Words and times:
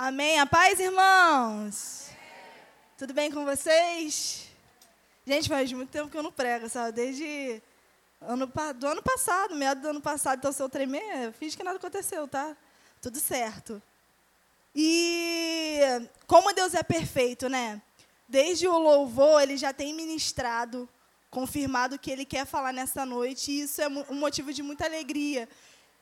Amém. 0.00 0.38
A 0.38 0.46
paz, 0.46 0.78
irmãos? 0.78 2.10
Tudo 2.96 3.12
bem 3.12 3.32
com 3.32 3.44
vocês? 3.44 4.46
Gente, 5.26 5.48
faz 5.48 5.72
muito 5.72 5.90
tempo 5.90 6.08
que 6.08 6.16
eu 6.16 6.22
não 6.22 6.30
prego, 6.30 6.68
sabe? 6.68 6.92
Desde 6.92 7.60
ano, 8.20 8.48
do 8.76 8.86
ano 8.86 9.02
passado, 9.02 9.56
meado 9.56 9.80
do 9.80 9.88
ano 9.88 10.00
passado. 10.00 10.38
Então, 10.38 10.52
se 10.52 10.62
eu 10.62 10.68
tremer, 10.68 11.32
fiz 11.32 11.56
que 11.56 11.64
nada 11.64 11.78
aconteceu, 11.78 12.28
tá? 12.28 12.56
Tudo 13.02 13.18
certo. 13.18 13.82
E 14.72 15.80
como 16.28 16.54
Deus 16.54 16.74
é 16.74 16.82
perfeito, 16.84 17.48
né? 17.48 17.82
Desde 18.28 18.68
o 18.68 18.78
louvor, 18.78 19.42
ele 19.42 19.56
já 19.56 19.72
tem 19.72 19.92
ministrado, 19.92 20.88
confirmado 21.28 21.96
o 21.96 21.98
que 21.98 22.12
ele 22.12 22.24
quer 22.24 22.46
falar 22.46 22.72
nessa 22.72 23.04
noite. 23.04 23.50
E 23.50 23.62
isso 23.62 23.82
é 23.82 23.88
um 23.88 24.14
motivo 24.14 24.52
de 24.52 24.62
muita 24.62 24.84
alegria. 24.84 25.48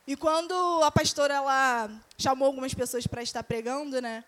E 0.07 0.15
quando 0.15 0.55
a 0.85 0.91
pastora 0.91 1.35
ela 1.35 1.91
chamou 2.17 2.47
algumas 2.47 2.73
pessoas 2.73 3.09
para 3.09 3.25
estar 3.25 3.43
pregando, 3.43 4.01
né? 4.01 4.25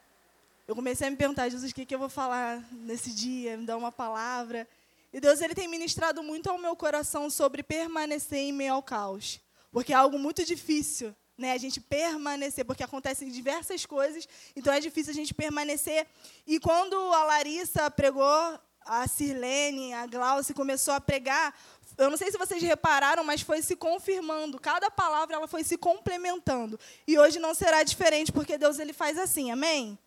Eu 0.67 0.75
comecei 0.75 1.07
a 1.07 1.11
me 1.11 1.17
perguntar, 1.17 1.49
Jesus, 1.49 1.71
o 1.71 1.75
que, 1.75 1.87
que 1.87 1.95
eu 1.95 2.01
vou 2.01 2.09
falar 2.09 2.67
nesse 2.73 3.11
dia? 3.11 3.57
Me 3.57 3.65
dá 3.65 3.77
uma 3.77 3.93
palavra. 3.93 4.69
E 5.13 5.21
Deus 5.21 5.41
ele 5.41 5.55
tem 5.55 5.69
ministrado 5.69 6.21
muito 6.21 6.51
ao 6.51 6.59
meu 6.59 6.75
coração 6.75 7.31
sobre 7.31 7.63
permanecer 7.63 8.41
em 8.41 8.53
meio 8.53 8.75
ao 8.75 8.83
caos. 8.83 9.41
Porque 9.71 9.93
é 9.93 9.97
algo 9.97 10.19
muito 10.19 10.45
difícil, 10.45 11.15
né? 11.37 11.53
A 11.53 11.59
gente 11.59 11.81
permanecer, 11.81 12.65
porque 12.65 12.83
acontecem 12.83 13.31
diversas 13.31 13.87
coisas, 13.87 14.29
então 14.57 14.73
é 14.73 14.81
difícil 14.81 15.13
a 15.13 15.15
gente 15.15 15.33
permanecer. 15.33 16.09
E 16.45 16.59
quando 16.59 16.97
a 16.97 17.23
Larissa 17.23 17.89
pregou, 17.89 18.59
a 18.85 19.07
Sirlene, 19.07 19.93
a 19.93 20.07
Glaucia 20.07 20.55
começou 20.55 20.95
a 20.95 21.01
pregar, 21.01 21.55
eu 21.99 22.09
não 22.09 22.17
sei 22.17 22.31
se 22.31 22.39
vocês 22.39 22.63
repararam, 22.63 23.25
mas 23.25 23.41
foi 23.41 23.61
se 23.61 23.75
confirmando. 23.75 24.59
Cada 24.61 24.89
palavra 24.89 25.35
ela 25.35 25.49
foi 25.49 25.65
se 25.65 25.77
complementando. 25.77 26.79
E 27.07 27.19
hoje 27.19 27.41
não 27.41 27.53
será 27.53 27.83
diferente, 27.83 28.31
porque 28.31 28.57
Deus 28.57 28.79
ele 28.79 28.93
faz 28.93 29.19
assim. 29.19 29.51
Amém? 29.51 29.99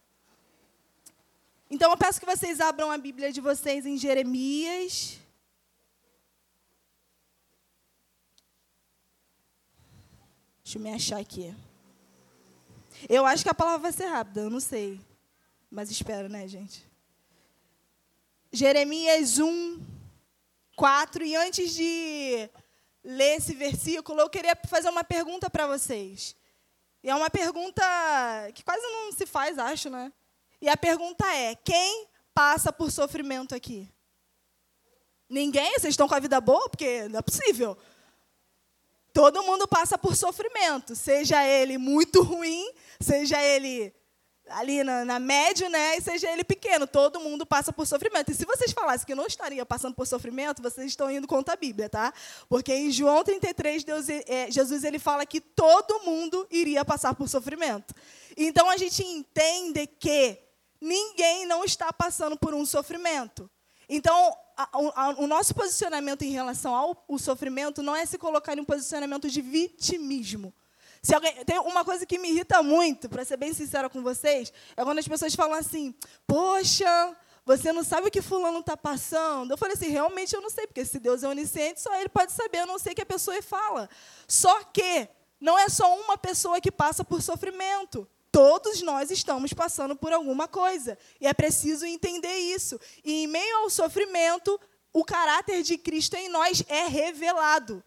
Então 1.69 1.91
eu 1.91 1.97
peço 1.97 2.19
que 2.19 2.25
vocês 2.25 2.61
abram 2.61 2.89
a 2.89 2.97
Bíblia 2.97 3.31
de 3.31 3.41
vocês 3.41 3.85
em 3.85 3.97
Jeremias. 3.97 5.19
Deixa 10.63 10.77
eu 10.77 10.81
me 10.81 10.93
achar 10.93 11.19
aqui. 11.19 11.53
Eu 13.09 13.25
acho 13.25 13.43
que 13.43 13.49
a 13.49 13.53
palavra 13.53 13.79
vai 13.79 13.91
ser 13.91 14.05
rápida, 14.05 14.41
eu 14.41 14.49
não 14.49 14.61
sei. 14.61 14.99
Mas 15.69 15.91
espero, 15.91 16.29
né, 16.29 16.47
gente? 16.47 16.85
Jeremias 18.51 19.39
1, 19.39 19.79
4. 20.81 21.23
E 21.23 21.35
antes 21.35 21.75
de 21.75 22.49
ler 23.03 23.37
esse 23.37 23.53
versículo, 23.53 24.19
eu 24.19 24.29
queria 24.29 24.57
fazer 24.67 24.89
uma 24.89 25.03
pergunta 25.03 25.47
para 25.47 25.67
vocês. 25.67 26.35
E 27.03 27.09
é 27.09 27.13
uma 27.13 27.29
pergunta 27.29 27.83
que 28.55 28.63
quase 28.63 28.81
não 28.81 29.11
se 29.11 29.27
faz, 29.27 29.59
acho, 29.59 29.91
né? 29.91 30.11
E 30.59 30.67
a 30.67 30.75
pergunta 30.75 31.23
é: 31.35 31.53
quem 31.53 32.07
passa 32.33 32.73
por 32.73 32.91
sofrimento 32.91 33.53
aqui? 33.53 33.93
Ninguém? 35.29 35.71
Vocês 35.73 35.93
estão 35.93 36.07
com 36.07 36.15
a 36.15 36.19
vida 36.19 36.41
boa? 36.41 36.67
Porque 36.67 37.07
não 37.09 37.19
é 37.19 37.21
possível. 37.21 37.77
Todo 39.13 39.43
mundo 39.43 39.67
passa 39.67 39.99
por 39.99 40.15
sofrimento, 40.15 40.95
seja 40.95 41.45
ele 41.45 41.77
muito 41.77 42.23
ruim, 42.23 42.73
seja 42.99 43.39
ele 43.43 43.93
ali 44.55 44.83
na, 44.83 45.05
na 45.05 45.19
média, 45.19 45.69
né, 45.69 45.97
e 45.97 46.01
seja 46.01 46.31
ele 46.31 46.43
pequeno. 46.43 46.87
Todo 46.87 47.19
mundo 47.19 47.45
passa 47.45 47.71
por 47.71 47.85
sofrimento. 47.85 48.31
E 48.31 48.35
se 48.35 48.45
vocês 48.45 48.71
falassem 48.71 49.05
que 49.05 49.15
não 49.15 49.25
estaria 49.25 49.65
passando 49.65 49.95
por 49.95 50.07
sofrimento, 50.07 50.61
vocês 50.61 50.87
estão 50.87 51.09
indo 51.09 51.27
contra 51.27 51.53
a 51.53 51.57
Bíblia, 51.57 51.89
tá? 51.89 52.13
Porque 52.49 52.73
em 52.73 52.91
João 52.91 53.23
33, 53.23 53.83
Deus, 53.83 54.07
é, 54.09 54.49
Jesus 54.49 54.83
ele 54.83 54.99
fala 54.99 55.25
que 55.25 55.41
todo 55.41 56.03
mundo 56.05 56.47
iria 56.49 56.85
passar 56.85 57.15
por 57.15 57.27
sofrimento. 57.27 57.93
Então 58.37 58.69
a 58.69 58.77
gente 58.77 59.03
entende 59.03 59.87
que 59.87 60.37
ninguém 60.79 61.45
não 61.45 61.63
está 61.63 61.91
passando 61.93 62.37
por 62.37 62.53
um 62.53 62.65
sofrimento. 62.65 63.49
Então, 63.87 64.35
a, 64.55 64.69
a, 64.73 65.09
o 65.19 65.27
nosso 65.27 65.53
posicionamento 65.53 66.23
em 66.23 66.31
relação 66.31 66.73
ao 66.73 67.05
sofrimento 67.17 67.83
não 67.83 67.95
é 67.95 68.05
se 68.05 68.17
colocar 68.17 68.57
em 68.57 68.61
um 68.61 68.65
posicionamento 68.65 69.29
de 69.29 69.41
vitimismo. 69.41 70.53
Se 71.01 71.15
alguém, 71.15 71.33
tem 71.45 71.59
uma 71.59 71.83
coisa 71.83 72.05
que 72.05 72.19
me 72.19 72.29
irrita 72.29 72.61
muito, 72.61 73.09
para 73.09 73.25
ser 73.25 73.37
bem 73.37 73.53
sincera 73.53 73.89
com 73.89 74.03
vocês, 74.03 74.53
é 74.77 74.83
quando 74.83 74.99
as 74.99 75.07
pessoas 75.07 75.33
falam 75.33 75.57
assim: 75.57 75.95
Poxa, 76.27 77.17
você 77.43 77.73
não 77.73 77.83
sabe 77.83 78.07
o 78.07 78.11
que 78.11 78.21
fulano 78.21 78.59
está 78.59 78.77
passando? 78.77 79.51
Eu 79.51 79.57
falei 79.57 79.73
assim, 79.73 79.89
realmente 79.89 80.35
eu 80.35 80.41
não 80.41 80.49
sei, 80.49 80.67
porque 80.67 80.85
se 80.85 80.99
Deus 80.99 81.23
é 81.23 81.27
onisciente, 81.27 81.81
só 81.81 81.93
Ele 81.95 82.09
pode 82.09 82.31
saber, 82.31 82.59
eu 82.59 82.67
não 82.67 82.77
sei 82.77 82.93
o 82.93 82.95
que 82.95 83.01
a 83.01 83.05
pessoa 83.05 83.41
fala. 83.41 83.89
Só 84.27 84.63
que 84.65 85.09
não 85.39 85.57
é 85.57 85.67
só 85.67 85.91
uma 86.01 86.17
pessoa 86.17 86.61
que 86.61 86.71
passa 86.71 87.03
por 87.03 87.21
sofrimento. 87.21 88.07
Todos 88.31 88.81
nós 88.81 89.09
estamos 89.09 89.51
passando 89.53 89.95
por 89.95 90.13
alguma 90.13 90.47
coisa. 90.47 90.97
E 91.19 91.25
é 91.27 91.33
preciso 91.33 91.85
entender 91.85 92.33
isso. 92.35 92.79
E 93.03 93.23
em 93.23 93.27
meio 93.27 93.57
ao 93.57 93.69
sofrimento, 93.69 94.59
o 94.93 95.03
caráter 95.03 95.63
de 95.63 95.77
Cristo 95.77 96.15
em 96.15 96.29
nós 96.29 96.63
é 96.67 96.85
revelado. 96.87 97.83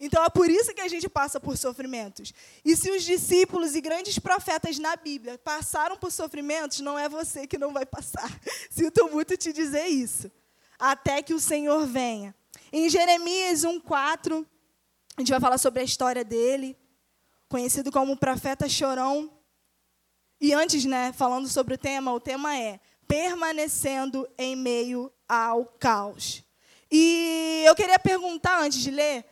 Então 0.00 0.24
é 0.24 0.28
por 0.28 0.48
isso 0.48 0.72
que 0.72 0.80
a 0.80 0.88
gente 0.88 1.08
passa 1.08 1.40
por 1.40 1.56
sofrimentos. 1.56 2.32
E 2.64 2.76
se 2.76 2.90
os 2.90 3.02
discípulos 3.02 3.74
e 3.74 3.80
grandes 3.80 4.18
profetas 4.18 4.78
na 4.78 4.94
Bíblia 4.94 5.38
passaram 5.38 5.96
por 5.96 6.12
sofrimentos, 6.12 6.80
não 6.80 6.96
é 6.98 7.08
você 7.08 7.46
que 7.46 7.58
não 7.58 7.72
vai 7.72 7.84
passar. 7.84 8.30
Sinto 8.70 9.10
muito 9.10 9.36
te 9.36 9.52
dizer 9.52 9.86
isso. 9.86 10.30
Até 10.78 11.20
que 11.20 11.34
o 11.34 11.40
Senhor 11.40 11.84
venha. 11.86 12.34
Em 12.72 12.88
Jeremias 12.88 13.64
1:4, 13.64 14.46
a 15.16 15.20
gente 15.20 15.30
vai 15.30 15.40
falar 15.40 15.58
sobre 15.58 15.80
a 15.80 15.84
história 15.84 16.24
dele, 16.24 16.76
conhecido 17.48 17.90
como 17.90 18.16
profeta 18.16 18.68
chorão. 18.68 19.32
E 20.40 20.52
antes, 20.52 20.84
né, 20.84 21.12
falando 21.12 21.48
sobre 21.48 21.74
o 21.74 21.78
tema, 21.78 22.12
o 22.12 22.20
tema 22.20 22.56
é 22.56 22.78
permanecendo 23.08 24.28
em 24.38 24.54
meio 24.54 25.10
ao 25.28 25.64
caos. 25.64 26.44
E 26.90 27.64
eu 27.66 27.74
queria 27.74 27.98
perguntar 27.98 28.60
antes 28.60 28.78
de 28.78 28.90
ler, 28.90 29.24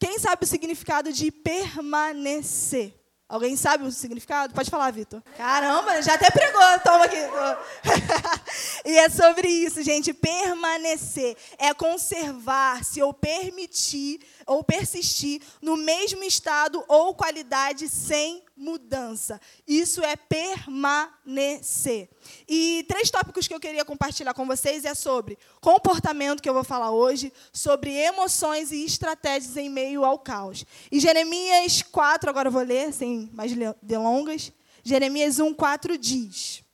quem 0.00 0.18
sabe 0.18 0.44
o 0.44 0.48
significado 0.48 1.12
de 1.12 1.30
permanecer? 1.30 2.94
Alguém 3.28 3.54
sabe 3.54 3.84
o 3.84 3.92
significado? 3.92 4.52
Pode 4.52 4.68
falar, 4.68 4.90
Vitor. 4.90 5.22
Caramba, 5.36 6.02
já 6.02 6.14
até 6.14 6.28
pregou. 6.32 6.62
Toma 6.82 7.04
aqui. 7.04 7.16
e 8.84 8.98
é 8.98 9.08
sobre 9.08 9.46
isso, 9.46 9.84
gente. 9.84 10.12
Permanecer 10.12 11.36
é 11.56 11.72
conservar-se 11.72 13.00
ou 13.00 13.14
permitir 13.14 14.20
ou 14.50 14.64
persistir 14.64 15.40
no 15.62 15.76
mesmo 15.76 16.24
estado 16.24 16.84
ou 16.88 17.14
qualidade 17.14 17.88
sem 17.88 18.42
mudança. 18.56 19.40
Isso 19.64 20.02
é 20.02 20.16
permanecer. 20.16 22.10
E 22.48 22.84
três 22.88 23.08
tópicos 23.10 23.46
que 23.46 23.54
eu 23.54 23.60
queria 23.60 23.84
compartilhar 23.84 24.34
com 24.34 24.44
vocês 24.44 24.84
é 24.84 24.92
sobre 24.92 25.38
comportamento, 25.60 26.42
que 26.42 26.48
eu 26.48 26.54
vou 26.54 26.64
falar 26.64 26.90
hoje, 26.90 27.32
sobre 27.52 27.92
emoções 27.94 28.72
e 28.72 28.84
estratégias 28.84 29.56
em 29.56 29.70
meio 29.70 30.04
ao 30.04 30.18
caos. 30.18 30.64
E 30.90 30.98
Jeremias 30.98 31.82
4, 31.82 32.28
agora 32.28 32.48
eu 32.48 32.52
vou 32.52 32.64
ler, 32.64 32.92
sem 32.92 33.30
mais 33.32 33.52
delongas. 33.80 34.50
Jeremias 34.82 35.38
1, 35.38 35.54
4 35.54 35.96
diz: 35.96 36.64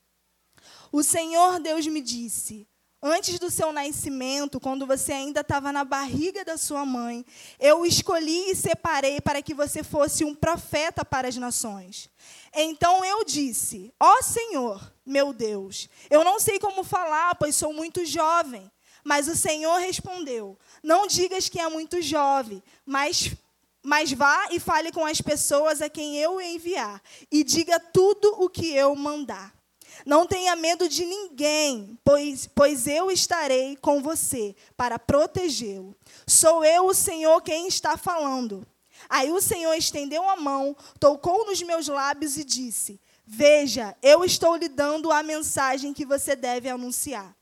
O 0.91 1.03
Senhor 1.03 1.61
Deus 1.61 1.87
me 1.87 2.01
disse 2.01 2.67
Antes 3.03 3.39
do 3.39 3.51
seu 3.51 3.73
nascimento, 3.73 4.59
quando 4.59 4.87
você 4.87 5.13
ainda 5.13 5.41
estava 5.43 5.71
na 5.71 5.85
barriga 5.85 6.45
da 6.45 6.57
sua 6.57 6.85
mãe, 6.87 7.25
eu 7.61 7.85
escolhi 7.85 8.51
e 8.51 8.57
separei 8.57 9.21
para 9.21 9.43
que 9.43 9.53
você 9.53 9.83
fosse 9.83 10.25
um 10.25 10.35
profeta 10.35 11.05
para 11.05 11.29
as 11.29 11.37
nações. 11.37 12.09
Então 12.55 13.05
eu 13.05 13.23
disse: 13.23 13.93
Ó 14.01 14.17
oh, 14.19 14.23
Senhor, 14.23 14.93
meu 15.05 15.33
Deus, 15.33 15.89
eu 16.09 16.25
não 16.25 16.41
sei 16.41 16.59
como 16.59 16.83
falar, 16.83 17.35
pois 17.35 17.55
sou 17.55 17.73
muito 17.73 18.05
jovem. 18.05 18.71
Mas 19.05 19.29
o 19.29 19.37
Senhor 19.37 19.79
respondeu: 19.79 20.59
Não 20.83 21.07
digas 21.07 21.49
que 21.49 21.61
é 21.61 21.69
muito 21.69 22.01
jovem, 22.01 22.63
mas 22.85 23.37
mas 23.83 24.11
vá 24.11 24.49
e 24.51 24.59
fale 24.59 24.91
com 24.91 25.07
as 25.07 25.21
pessoas 25.21 25.81
a 25.81 25.89
quem 25.89 26.17
eu 26.17 26.41
enviar, 26.41 27.01
e 27.31 27.45
diga 27.45 27.79
tudo 27.79 28.35
o 28.43 28.51
que 28.51 28.75
eu 28.75 28.97
mandar. 28.97 29.56
Não 30.05 30.27
tenha 30.27 30.55
medo 30.57 30.89
de 30.89 31.05
ninguém, 31.05 31.99
pois, 32.05 32.49
pois 32.55 32.87
eu 32.87 33.11
estarei 33.11 33.77
com 33.77 34.03
você 34.03 34.55
para 34.77 34.99
protegê-lo. 34.99 35.97
Sou 36.27 36.65
eu, 36.65 36.87
o 36.87 36.95
Senhor, 36.95 37.41
quem 37.41 37.69
está 37.69 37.97
falando. 37.97 38.67
Aí 39.09 39.31
o 39.31 39.41
Senhor 39.41 39.75
estendeu 39.75 40.29
a 40.29 40.37
mão, 40.37 40.77
tocou 40.99 41.47
nos 41.47 41.63
meus 41.63 41.89
lábios 41.89 42.37
e 42.37 42.45
disse: 42.45 43.01
Veja, 43.25 43.97
eu 44.03 44.25
estou 44.25 44.57
lhe 44.57 44.69
dando 44.69 45.11
a 45.11 45.23
mensagem 45.23 45.93
que 45.93 46.05
você 46.05 46.35
deve 46.35 46.69
anunciar. 46.69 47.35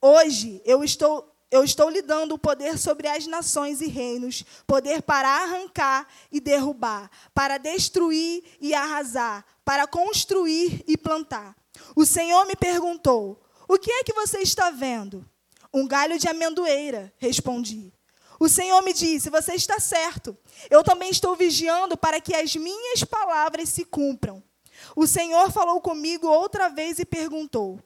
Hoje 0.00 0.60
eu 0.64 0.84
estou 0.84 1.32
eu 1.48 1.62
estou 1.62 1.88
lhe 1.88 2.02
dando 2.02 2.34
o 2.34 2.38
poder 2.38 2.76
sobre 2.76 3.06
as 3.06 3.26
nações 3.26 3.80
e 3.80 3.86
reinos, 3.86 4.44
poder 4.66 5.00
para 5.00 5.28
arrancar 5.28 6.06
e 6.30 6.40
derrubar, 6.40 7.08
para 7.32 7.56
destruir 7.56 8.42
e 8.60 8.74
arrasar, 8.74 9.44
para 9.64 9.86
construir 9.86 10.82
e 10.88 10.96
plantar. 10.96 11.56
O 11.94 12.04
Senhor 12.04 12.46
me 12.46 12.56
perguntou: 12.56 13.40
O 13.68 13.78
que 13.78 13.90
é 13.90 14.04
que 14.04 14.12
você 14.12 14.38
está 14.38 14.70
vendo? 14.70 15.24
Um 15.72 15.86
galho 15.86 16.18
de 16.18 16.28
amendoeira, 16.28 17.12
respondi. 17.18 17.92
O 18.38 18.48
Senhor 18.48 18.82
me 18.82 18.92
disse: 18.92 19.30
Você 19.30 19.54
está 19.54 19.80
certo. 19.80 20.36
Eu 20.70 20.84
também 20.84 21.10
estou 21.10 21.34
vigiando 21.34 21.96
para 21.96 22.20
que 22.20 22.34
as 22.34 22.54
minhas 22.56 23.02
palavras 23.04 23.68
se 23.68 23.84
cumpram. 23.84 24.42
o 24.94 25.06
Senhor 25.06 25.50
falou 25.50 25.80
comigo 25.80 26.26
outra 26.26 26.68
vez 26.68 26.98
e 26.98 27.04
perguntou: 27.04 27.80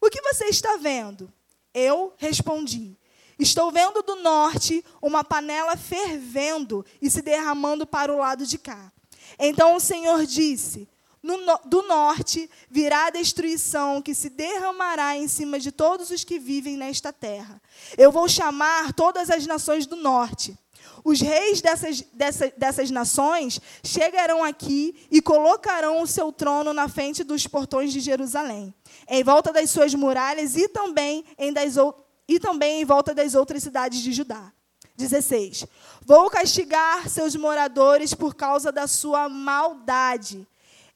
O 0.00 0.08
que 0.08 0.22
você 0.22 0.46
está 0.46 0.76
vendo? 0.76 1.32
Eu 1.74 2.14
respondi: 2.16 2.96
Estou 3.38 3.70
vendo 3.70 4.02
do 4.02 4.16
norte 4.16 4.84
uma 5.02 5.22
panela 5.22 5.76
fervendo 5.76 6.84
e 7.02 7.10
se 7.10 7.20
derramando 7.20 7.86
para 7.86 8.12
o 8.12 8.18
lado 8.18 8.46
de 8.46 8.58
cá. 8.58 8.92
Então 9.38 9.74
o 9.74 9.80
Senhor 9.80 10.24
disse: 10.24 10.88
no, 11.26 11.60
do 11.64 11.82
norte 11.82 12.48
virá 12.70 13.06
a 13.06 13.10
destruição 13.10 14.00
que 14.00 14.14
se 14.14 14.30
derramará 14.30 15.16
em 15.16 15.26
cima 15.26 15.58
de 15.58 15.72
todos 15.72 16.10
os 16.10 16.22
que 16.22 16.38
vivem 16.38 16.76
nesta 16.76 17.12
terra. 17.12 17.60
Eu 17.98 18.12
vou 18.12 18.28
chamar 18.28 18.92
todas 18.92 19.28
as 19.28 19.44
nações 19.46 19.86
do 19.86 19.96
norte. 19.96 20.56
Os 21.04 21.20
reis 21.20 21.60
dessas, 21.60 22.00
dessas, 22.12 22.52
dessas 22.56 22.90
nações 22.90 23.60
chegarão 23.82 24.42
aqui 24.42 25.06
e 25.10 25.20
colocarão 25.20 26.00
o 26.00 26.06
seu 26.06 26.32
trono 26.32 26.72
na 26.72 26.88
frente 26.88 27.24
dos 27.24 27.46
portões 27.46 27.92
de 27.92 28.00
Jerusalém, 28.00 28.72
em 29.08 29.24
volta 29.24 29.52
das 29.52 29.70
suas 29.70 29.94
muralhas 29.94 30.56
e 30.56 30.68
também 30.68 31.24
em, 31.36 31.52
das, 31.52 31.74
e 32.28 32.38
também 32.38 32.82
em 32.82 32.84
volta 32.84 33.14
das 33.14 33.34
outras 33.34 33.62
cidades 33.62 34.00
de 34.00 34.12
Judá. 34.12 34.52
16. 34.96 35.66
Vou 36.04 36.30
castigar 36.30 37.08
seus 37.08 37.36
moradores 37.36 38.14
por 38.14 38.34
causa 38.34 38.72
da 38.72 38.86
sua 38.86 39.28
maldade 39.28 40.46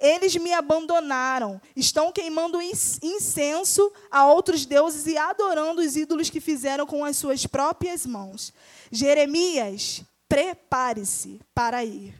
eles 0.01 0.35
me 0.37 0.53
abandonaram, 0.53 1.61
estão 1.77 2.11
queimando 2.11 2.59
incenso 2.63 3.93
a 4.11 4.27
outros 4.27 4.65
deuses 4.65 5.07
e 5.07 5.19
adorando 5.19 5.83
os 5.83 5.95
ídolos 5.95 6.31
que 6.31 6.41
fizeram 6.41 6.87
com 6.87 7.05
as 7.05 7.17
suas 7.17 7.47
próprias 7.47 8.07
mãos. 8.07 8.53
Jeremias, 8.91 10.03
prepare-se 10.29 11.41
para 11.55 11.85
ir. 11.85 12.15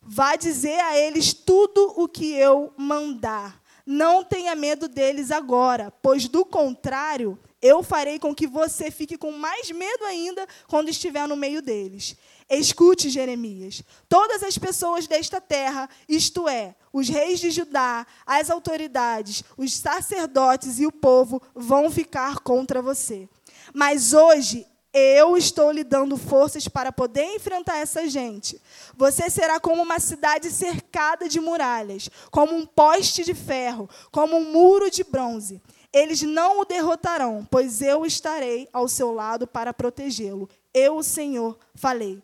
Vá 0.00 0.36
dizer 0.36 0.78
a 0.78 0.96
eles 0.96 1.34
tudo 1.34 1.92
o 1.96 2.06
que 2.06 2.32
eu 2.32 2.72
mandar. 2.76 3.60
Não 3.84 4.22
tenha 4.22 4.54
medo 4.54 4.88
deles 4.88 5.32
agora, 5.32 5.92
pois 6.02 6.28
do 6.28 6.44
contrário, 6.44 7.38
eu 7.60 7.82
farei 7.82 8.18
com 8.18 8.34
que 8.34 8.46
você 8.46 8.90
fique 8.90 9.16
com 9.16 9.32
mais 9.32 9.70
medo 9.70 10.04
ainda 10.04 10.46
quando 10.68 10.88
estiver 10.88 11.26
no 11.26 11.36
meio 11.36 11.62
deles. 11.62 12.16
Escute, 12.48 13.10
Jeremias. 13.10 13.82
Todas 14.08 14.42
as 14.42 14.56
pessoas 14.56 15.06
desta 15.06 15.40
terra, 15.40 15.88
isto 16.08 16.48
é, 16.48 16.76
os 16.92 17.08
reis 17.08 17.40
de 17.40 17.50
Judá, 17.50 18.06
as 18.24 18.50
autoridades, 18.50 19.42
os 19.56 19.74
sacerdotes 19.74 20.78
e 20.78 20.86
o 20.86 20.92
povo, 20.92 21.42
vão 21.54 21.90
ficar 21.90 22.38
contra 22.40 22.80
você. 22.80 23.28
Mas 23.74 24.12
hoje 24.12 24.64
eu 24.92 25.36
estou 25.36 25.70
lhe 25.70 25.84
dando 25.84 26.16
forças 26.16 26.68
para 26.68 26.90
poder 26.90 27.34
enfrentar 27.34 27.76
essa 27.76 28.08
gente. 28.08 28.58
Você 28.96 29.28
será 29.28 29.60
como 29.60 29.82
uma 29.82 29.98
cidade 29.98 30.50
cercada 30.50 31.28
de 31.28 31.38
muralhas, 31.38 32.08
como 32.30 32.56
um 32.56 32.64
poste 32.64 33.22
de 33.22 33.34
ferro, 33.34 33.90
como 34.10 34.36
um 34.36 34.52
muro 34.52 34.90
de 34.90 35.04
bronze. 35.04 35.60
Eles 35.96 36.20
não 36.20 36.60
o 36.60 36.66
derrotarão, 36.66 37.48
pois 37.50 37.80
eu 37.80 38.04
estarei 38.04 38.68
ao 38.70 38.86
seu 38.86 39.14
lado 39.14 39.46
para 39.46 39.72
protegê-lo. 39.72 40.46
Eu, 40.74 40.98
o 40.98 41.02
Senhor, 41.02 41.58
falei. 41.74 42.22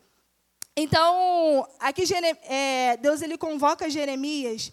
Então, 0.77 1.67
aqui 1.81 2.05
é, 2.51 2.99
Deus 2.99 3.23
ele 3.23 3.39
convoca 3.39 3.89
Jeremias 3.89 4.71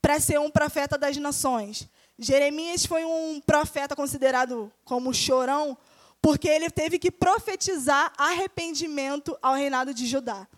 para 0.00 0.18
ser 0.18 0.40
um 0.40 0.50
profeta 0.50 0.96
das 0.96 1.18
nações. 1.18 1.86
Jeremias 2.18 2.86
foi 2.86 3.04
um 3.04 3.42
profeta 3.44 3.94
considerado 3.94 4.72
como 4.86 5.12
chorão, 5.12 5.76
porque 6.22 6.48
ele 6.48 6.70
teve 6.70 6.98
que 6.98 7.10
profetizar 7.10 8.10
arrependimento 8.16 9.36
ao 9.42 9.52
reinado 9.52 9.92
de 9.92 10.06
Judá. 10.06 10.48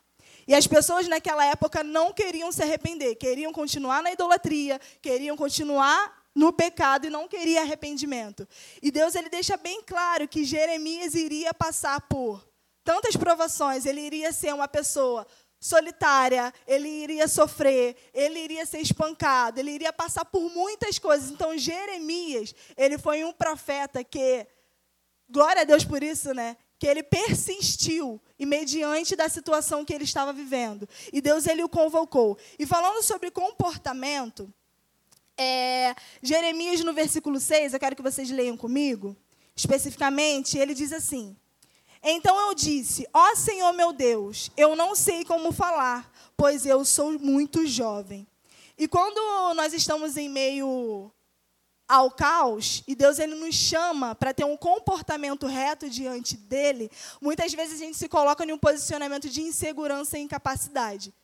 E 0.46 0.54
as 0.54 0.68
pessoas 0.68 1.08
naquela 1.08 1.44
época 1.46 1.82
não 1.82 2.12
queriam 2.12 2.52
se 2.52 2.62
arrepender, 2.62 3.16
queriam 3.16 3.52
continuar 3.52 4.04
na 4.04 4.12
idolatria, 4.12 4.80
queriam 5.00 5.36
continuar 5.36 6.21
no 6.34 6.52
pecado 6.52 7.06
e 7.06 7.10
não 7.10 7.28
queriam 7.28 7.62
arrependimento. 7.62 8.48
E 8.80 8.90
Deus 8.90 9.14
ele 9.14 9.28
deixa 9.28 9.56
bem 9.56 9.82
claro 9.82 10.26
que 10.26 10.44
Jeremias 10.44 11.14
iria 11.14 11.52
passar 11.52 12.00
por 12.02 12.46
tantas 12.84 13.16
provações, 13.16 13.86
ele 13.86 14.00
iria 14.00 14.32
ser 14.32 14.52
uma 14.52 14.66
pessoa 14.66 15.26
solitária, 15.60 16.52
ele 16.66 16.88
iria 16.88 17.28
sofrer, 17.28 17.96
ele 18.12 18.40
iria 18.40 18.66
ser 18.66 18.80
espancado, 18.80 19.60
ele 19.60 19.70
iria 19.70 19.92
passar 19.92 20.24
por 20.24 20.50
muitas 20.50 20.98
coisas. 20.98 21.30
Então, 21.30 21.56
Jeremias, 21.56 22.52
ele 22.76 22.98
foi 22.98 23.22
um 23.22 23.32
profeta 23.32 24.02
que, 24.02 24.44
glória 25.30 25.62
a 25.62 25.64
Deus 25.64 25.84
por 25.84 26.02
isso, 26.02 26.34
né? 26.34 26.56
Que 26.80 26.88
ele 26.88 27.04
persistiu 27.04 28.20
e 28.36 28.44
mediante 28.44 29.14
da 29.14 29.28
situação 29.28 29.84
que 29.84 29.94
ele 29.94 30.02
estava 30.02 30.32
vivendo. 30.32 30.88
E 31.12 31.20
Deus 31.20 31.46
ele 31.46 31.62
o 31.62 31.68
convocou. 31.68 32.36
E 32.58 32.66
falando 32.66 33.00
sobre 33.04 33.30
comportamento, 33.30 34.52
é, 35.42 35.94
Jeremias 36.22 36.80
no 36.80 36.92
versículo 36.92 37.40
6, 37.40 37.74
eu 37.74 37.80
quero 37.80 37.96
que 37.96 38.02
vocês 38.02 38.30
leiam 38.30 38.56
comigo, 38.56 39.16
especificamente, 39.56 40.58
ele 40.58 40.74
diz 40.74 40.92
assim: 40.92 41.36
então 42.02 42.48
eu 42.48 42.54
disse: 42.54 43.06
Ó 43.12 43.34
Senhor 43.36 43.72
meu 43.72 43.92
Deus, 43.92 44.50
eu 44.56 44.74
não 44.74 44.94
sei 44.96 45.24
como 45.24 45.52
falar, 45.52 46.10
pois 46.36 46.66
eu 46.66 46.84
sou 46.84 47.18
muito 47.18 47.66
jovem. 47.66 48.26
E 48.76 48.88
quando 48.88 49.54
nós 49.54 49.72
estamos 49.72 50.16
em 50.16 50.28
meio 50.28 51.12
ao 51.86 52.10
caos 52.10 52.82
e 52.88 52.94
Deus 52.94 53.18
ele 53.18 53.34
nos 53.34 53.54
chama 53.54 54.14
para 54.14 54.32
ter 54.32 54.44
um 54.44 54.56
comportamento 54.56 55.46
reto 55.46 55.88
diante 55.88 56.36
dele, 56.36 56.90
muitas 57.20 57.52
vezes 57.52 57.74
a 57.74 57.84
gente 57.84 57.96
se 57.96 58.08
coloca 58.08 58.44
em 58.44 58.52
um 58.52 58.58
posicionamento 58.58 59.28
de 59.28 59.42
insegurança 59.42 60.18
e 60.18 60.22
incapacidade. 60.22 61.14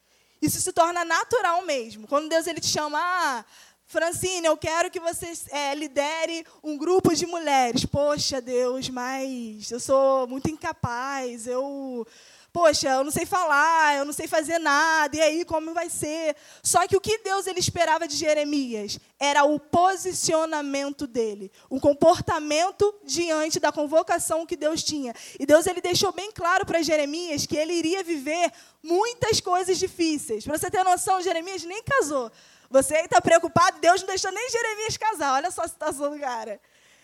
Isso 0.41 0.61
se 0.61 0.73
torna 0.73 1.05
natural 1.05 1.63
mesmo. 1.63 2.07
Quando 2.07 2.29
Deus 2.29 2.47
ele 2.47 2.61
te 2.61 2.69
chama, 2.69 2.99
ah, 3.01 3.45
Francine, 3.91 4.47
eu 4.47 4.55
quero 4.55 4.91
que 4.91 5.01
você 5.01 5.33
é, 5.51 5.75
lidere 5.75 6.45
um 6.63 6.77
grupo 6.77 7.15
de 7.15 7.25
mulheres. 7.25 7.87
Poxa, 7.87 8.39
Deus, 8.39 8.91
mas 8.91 9.71
eu 9.71 9.81
sou 9.81 10.27
muito 10.27 10.51
incapaz. 10.51 11.47
Eu, 11.47 12.07
poxa, 12.53 12.91
eu 12.91 13.03
não 13.03 13.11
sei 13.11 13.25
falar, 13.25 13.97
eu 13.97 14.05
não 14.05 14.13
sei 14.13 14.29
fazer 14.29 14.59
nada. 14.59 15.17
E 15.17 15.23
aí, 15.23 15.43
como 15.43 15.73
vai 15.73 15.89
ser? 15.89 16.37
Só 16.63 16.87
que 16.87 16.99
o 16.99 17.01
que 17.01 17.17
Deus 17.17 17.47
ele 17.47 17.61
esperava 17.61 18.07
de 18.07 18.15
Jeremias 18.15 19.01
era 19.19 19.45
o 19.45 19.59
posicionamento 19.59 21.07
dele, 21.07 21.51
o 21.71 21.81
comportamento 21.81 22.95
diante 23.05 23.59
da 23.59 23.73
convocação 23.73 24.45
que 24.45 24.55
Deus 24.55 24.83
tinha. 24.85 25.15
E 25.41 25.47
Deus 25.47 25.67
ele 25.67 25.81
deixou 25.81 26.13
bem 26.13 26.31
claro 26.31 26.67
para 26.67 26.83
Jeremias 26.83 27.47
que 27.47 27.57
ele 27.57 27.73
iria 27.73 28.05
viver 28.05 28.53
muitas 28.83 29.41
coisas 29.41 29.79
difíceis. 29.79 30.45
Para 30.45 30.59
você 30.59 30.71
ter 30.71 30.85
noção, 30.85 31.23
Jeremias 31.23 31.65
nem 31.65 31.83
casou. 31.83 32.31
Você 32.71 32.97
está 32.99 33.21
preocupado? 33.21 33.81
Deus 33.81 34.01
não 34.01 34.09
deixou 34.09 34.31
nem 34.31 34.51
Jeremias 34.51 34.97
casar. 34.97 35.35
Olha 35.35 35.51
só 35.51 35.63
a 35.63 35.69
situação 35.69 36.11
do 36.11 36.19
cara. 36.19 36.61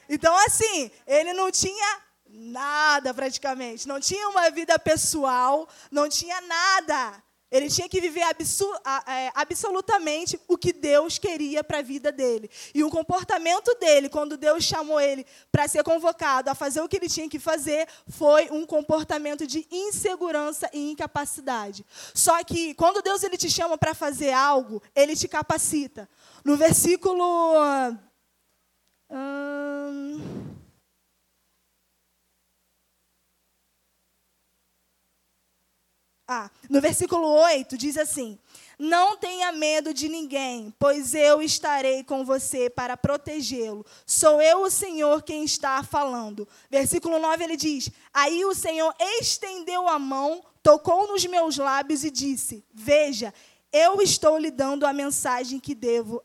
Então, 0.09 0.37
assim, 0.47 0.91
ele 1.07 1.33
não 1.33 1.51
tinha 1.51 2.01
nada 2.27 3.15
praticamente. 3.15 3.89
Não 3.89 4.01
tinha 4.01 4.29
uma 4.29 4.51
vida 4.51 4.79
pessoal, 4.79 5.69
não 5.91 6.09
tinha 6.09 6.41
nada. 6.43 7.23
Ele 7.55 7.71
tinha 7.71 7.89
que 7.89 8.01
viver 8.01 8.23
é, 8.23 9.31
absolutamente 9.33 10.41
o 10.49 10.59
que 10.59 10.73
Deus 10.73 11.19
queria 11.21 11.63
para 11.63 11.79
a 11.79 11.83
vida 11.83 12.11
dele. 12.11 12.51
E 12.75 12.83
o 12.83 12.91
comportamento 12.91 13.73
dele, 13.79 14.09
quando 14.09 14.37
Deus 14.37 14.65
chamou 14.65 15.01
ele 15.01 15.25
para 15.53 15.69
ser 15.69 15.85
convocado 15.85 16.51
a 16.51 16.55
fazer 16.57 16.81
o 16.81 16.89
que 16.89 16.97
ele 16.97 17.09
tinha 17.09 17.29
que 17.29 17.39
fazer, 17.39 17.87
foi 18.09 18.49
um 18.51 18.67
comportamento 18.67 19.47
de 19.47 19.65
insegurança 19.71 20.69
e 20.73 20.91
incapacidade. 20.91 21.87
Só 22.13 22.43
que 22.43 22.75
quando 22.75 23.01
Deus 23.01 23.23
ele 23.23 23.37
te 23.37 23.49
chama 23.49 23.79
para 23.79 23.95
fazer 23.95 24.33
algo, 24.33 24.83
ele 24.93 25.15
te 25.15 25.29
capacita. 25.29 26.09
No 26.45 26.57
versículo. 26.57 27.25
Hum, 29.09 30.44
Ah, 36.27 36.51
no 36.71 36.81
versículo 36.81 37.27
8 37.27 37.77
diz 37.77 37.99
assim: 37.99 38.39
Não 38.79 39.17
tenha 39.17 39.53
medo 39.53 39.93
de 39.93 40.09
ninguém, 40.09 40.75
pois 40.79 41.15
eu 41.15 41.43
estarei 41.43 42.03
com 42.03 42.25
você 42.25 42.71
para 42.71 42.97
protegê-lo. 42.97 43.85
Sou 44.07 44.41
eu 44.41 44.63
o 44.63 44.71
Senhor 44.71 45.23
quem 45.23 45.45
está 45.45 45.83
falando. 45.83 46.49
Versículo 46.71 47.19
9 47.19 47.45
ele 47.45 47.57
diz: 47.59 47.91
Aí 48.13 48.43
o 48.45 48.55
Senhor 48.55 48.95
estendeu 49.21 49.87
a 49.87 49.99
mão, 49.99 50.43
tocou 50.63 51.07
nos 51.07 51.27
meus 51.27 51.59
lábios 51.59 52.05
e 52.05 52.11
disse: 52.11 52.65
Veja, 52.73 53.33
eu 53.71 54.01
estou 54.01 54.39
lhe 54.39 54.51
dando 54.51 54.87
a 54.87 54.95
mensagem 54.95 55.61
que 55.61 55.75
devo 55.75 56.25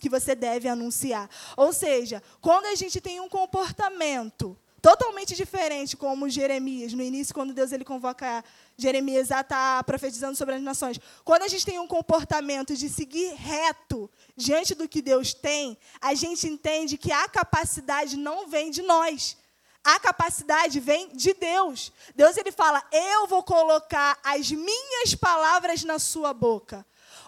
que 0.00 0.08
você 0.08 0.34
deve 0.34 0.68
anunciar. 0.68 1.28
Ou 1.54 1.70
seja, 1.70 2.22
quando 2.40 2.64
a 2.64 2.74
gente 2.74 2.98
tem 2.98 3.20
um 3.20 3.28
comportamento 3.28 4.56
totalmente 4.84 5.34
diferente 5.34 5.96
como 5.96 6.28
Jeremias, 6.28 6.92
no 6.92 7.02
início, 7.02 7.34
quando 7.34 7.54
Deus 7.54 7.72
ele 7.72 7.86
convoca 7.86 8.44
Jeremias 8.76 9.30
a 9.30 9.40
estar 9.40 9.78
tá 9.78 9.82
profetizando 9.82 10.36
sobre 10.36 10.56
as 10.56 10.60
nações. 10.60 11.00
Quando 11.24 11.42
a 11.42 11.48
gente 11.48 11.64
tem 11.64 11.78
um 11.78 11.86
comportamento 11.86 12.76
de 12.76 12.90
seguir 12.90 13.32
reto 13.32 14.10
diante 14.36 14.74
do 14.74 14.86
que 14.86 15.00
Deus 15.00 15.32
tem, 15.32 15.78
a 16.02 16.12
gente 16.12 16.46
entende 16.46 16.98
que 16.98 17.10
a 17.10 17.26
capacidade 17.26 18.18
não 18.18 18.46
vem 18.46 18.70
de 18.70 18.82
nós. 18.82 19.38
A 19.82 19.98
capacidade 19.98 20.78
vem 20.80 21.08
de 21.16 21.32
Deus. 21.32 21.90
Deus 22.14 22.36
ele 22.36 22.52
fala: 22.52 22.86
"Eu 22.92 23.26
vou 23.26 23.42
colocar 23.42 24.18
as 24.22 24.50
minhas 24.50 25.14
palavras 25.14 25.82
na 25.82 25.98
sua 25.98 26.34
boca". 26.34 26.84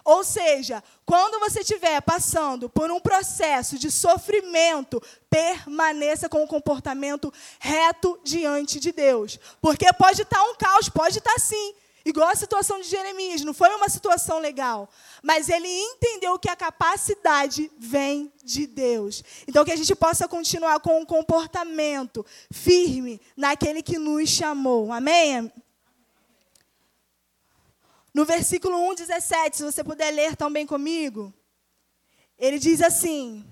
Ou 0.07 0.23
seja, 0.23 0.81
quando 1.05 1.37
você 1.37 1.59
estiver 1.59 2.01
passando 2.01 2.69
por 2.69 2.89
um 2.89 2.97
processo 2.97 3.77
de 3.77 3.91
sofrimento, 3.91 5.03
permaneça 5.29 6.29
com 6.29 6.41
o 6.41 6.47
comportamento 6.47 7.31
reto 7.59 8.17
diante 8.23 8.79
de 8.79 8.93
Deus. 8.93 9.37
Porque 9.61 9.85
pode 9.91 10.21
estar 10.21 10.41
um 10.45 10.55
caos, 10.55 10.87
pode 10.87 11.17
estar 11.17 11.37
sim. 11.41 11.73
Igual 12.05 12.29
a 12.29 12.35
situação 12.35 12.79
de 12.79 12.87
Jeremias, 12.87 13.41
não 13.41 13.53
foi 13.53 13.67
uma 13.75 13.89
situação 13.89 14.39
legal. 14.39 14.89
Mas 15.21 15.49
ele 15.49 15.67
entendeu 15.67 16.39
que 16.39 16.49
a 16.49 16.55
capacidade 16.55 17.69
vem 17.77 18.31
de 18.45 18.65
Deus. 18.65 19.21
Então, 19.45 19.65
que 19.65 19.73
a 19.73 19.75
gente 19.75 19.93
possa 19.93 20.25
continuar 20.25 20.79
com 20.79 21.01
um 21.01 21.05
comportamento 21.05 22.25
firme 22.49 23.19
naquele 23.35 23.83
que 23.83 23.97
nos 23.97 24.29
chamou. 24.29 24.93
Amém? 24.93 25.51
No 28.17 28.25
versículo 28.25 28.79
1, 28.89 28.95
17, 28.95 29.57
se 29.57 29.63
você 29.63 29.83
puder 29.83 30.09
ler 30.09 30.35
também 30.35 30.65
comigo, 30.65 31.31
ele 32.35 32.57
diz 32.57 32.81
assim: 32.81 33.45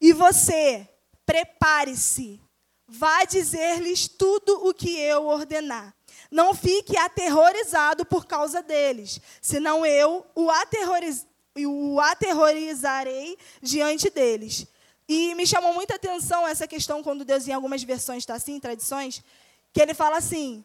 E 0.00 0.12
você, 0.12 0.88
prepare-se, 1.26 2.40
vá 2.86 3.24
dizer-lhes 3.24 4.06
tudo 4.06 4.68
o 4.68 4.72
que 4.72 4.96
eu 5.00 5.26
ordenar. 5.26 5.92
Não 6.30 6.54
fique 6.54 6.96
aterrorizado 6.96 8.06
por 8.06 8.24
causa 8.24 8.62
deles, 8.62 9.20
senão 9.42 9.84
eu 9.84 10.24
o, 10.32 10.48
aterroriz, 10.48 11.26
o 11.56 11.98
aterrorizarei 11.98 13.36
diante 13.60 14.08
deles. 14.10 14.64
E 15.08 15.34
me 15.34 15.44
chamou 15.44 15.74
muita 15.74 15.96
atenção 15.96 16.46
essa 16.46 16.68
questão 16.68 17.02
quando 17.02 17.24
Deus, 17.24 17.48
em 17.48 17.52
algumas 17.52 17.82
versões, 17.82 18.18
está 18.18 18.34
assim, 18.34 18.60
tradições, 18.60 19.24
que 19.72 19.82
ele 19.82 19.92
fala 19.92 20.18
assim: 20.18 20.64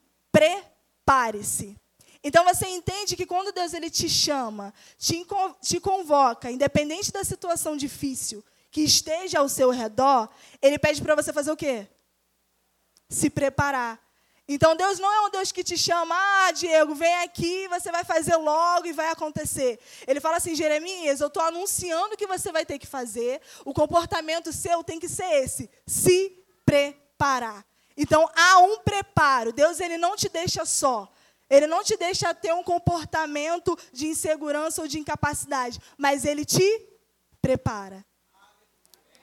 prepare-se. 1.09 1.75
Então 2.23 2.43
você 2.43 2.67
entende 2.67 3.15
que 3.15 3.25
quando 3.25 3.51
Deus 3.51 3.73
ele 3.73 3.89
te 3.89 4.07
chama, 4.07 4.73
te, 4.97 5.25
te 5.61 5.79
convoca, 5.79 6.51
independente 6.51 7.11
da 7.11 7.23
situação 7.23 7.75
difícil 7.75 8.45
que 8.69 8.81
esteja 8.81 9.39
ao 9.39 9.49
seu 9.49 9.71
redor, 9.71 10.29
ele 10.61 10.77
pede 10.77 11.01
para 11.01 11.15
você 11.15 11.33
fazer 11.33 11.51
o 11.51 11.57
quê? 11.57 11.87
Se 13.09 13.29
preparar. 13.29 13.99
Então 14.47 14.75
Deus 14.75 14.99
não 14.99 15.11
é 15.11 15.21
um 15.21 15.31
Deus 15.31 15.51
que 15.51 15.63
te 15.63 15.77
chama, 15.77 16.13
ah, 16.15 16.51
Diego, 16.51 16.93
vem 16.93 17.15
aqui, 17.23 17.67
você 17.69 17.91
vai 17.91 18.03
fazer 18.03 18.35
logo 18.35 18.85
e 18.85 18.93
vai 18.93 19.09
acontecer. 19.09 19.79
Ele 20.05 20.19
fala 20.19 20.37
assim, 20.37 20.53
Jeremias, 20.53 21.21
eu 21.21 21.27
estou 21.27 21.41
anunciando 21.41 22.13
o 22.13 22.17
que 22.17 22.27
você 22.27 22.51
vai 22.51 22.65
ter 22.65 22.77
que 22.77 22.87
fazer, 22.87 23.41
o 23.65 23.73
comportamento 23.73 24.53
seu 24.53 24.83
tem 24.83 24.99
que 24.99 25.09
ser 25.09 25.43
esse, 25.43 25.69
se 25.87 26.37
preparar. 26.65 27.68
Então 28.01 28.25
há 28.33 28.59
um 28.59 28.79
preparo. 28.79 29.51
Deus 29.51 29.81
ele 29.81 29.97
não 29.97 30.15
te 30.15 30.29
deixa 30.29 30.63
só. 30.63 31.11
Ele 31.49 31.67
não 31.67 31.83
te 31.83 31.97
deixa 31.97 32.33
ter 32.33 32.53
um 32.53 32.63
comportamento 32.63 33.77
de 33.91 34.07
insegurança 34.07 34.81
ou 34.81 34.87
de 34.87 34.97
incapacidade, 34.97 35.81
mas 35.97 36.23
ele 36.23 36.45
te 36.45 36.87
prepara. 37.41 38.05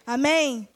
Amém? 0.04 0.68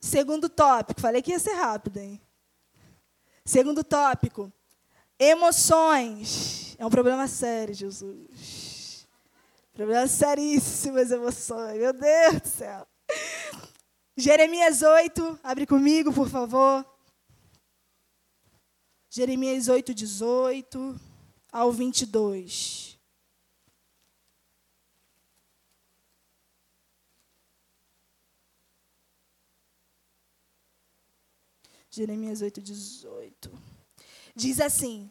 Segundo 0.00 0.48
tópico, 0.48 1.00
falei 1.00 1.22
que 1.22 1.30
ia 1.30 1.38
ser 1.38 1.52
rápido, 1.52 1.98
hein? 1.98 2.20
Segundo 3.44 3.84
tópico, 3.84 4.52
emoções. 5.16 6.74
É 6.76 6.84
um 6.84 6.90
problema 6.90 7.28
sério, 7.28 7.72
Jesus. 7.72 8.69
Problema 9.72 10.06
seríssimo 10.06 10.98
as 10.98 11.10
emoções. 11.10 11.78
Meu 11.78 11.92
Deus 11.92 12.40
do 12.40 12.48
céu. 12.48 12.86
Jeremias 14.16 14.82
8, 14.82 15.40
abre 15.42 15.66
comigo, 15.66 16.12
por 16.12 16.28
favor. 16.28 16.84
Jeremias 19.08 19.68
8, 19.68 19.94
18 19.94 21.00
ao 21.50 21.72
22. 21.72 22.98
Jeremias 31.90 32.40
8, 32.40 32.60
18. 32.60 33.50
Diz 34.36 34.60
assim: 34.60 35.10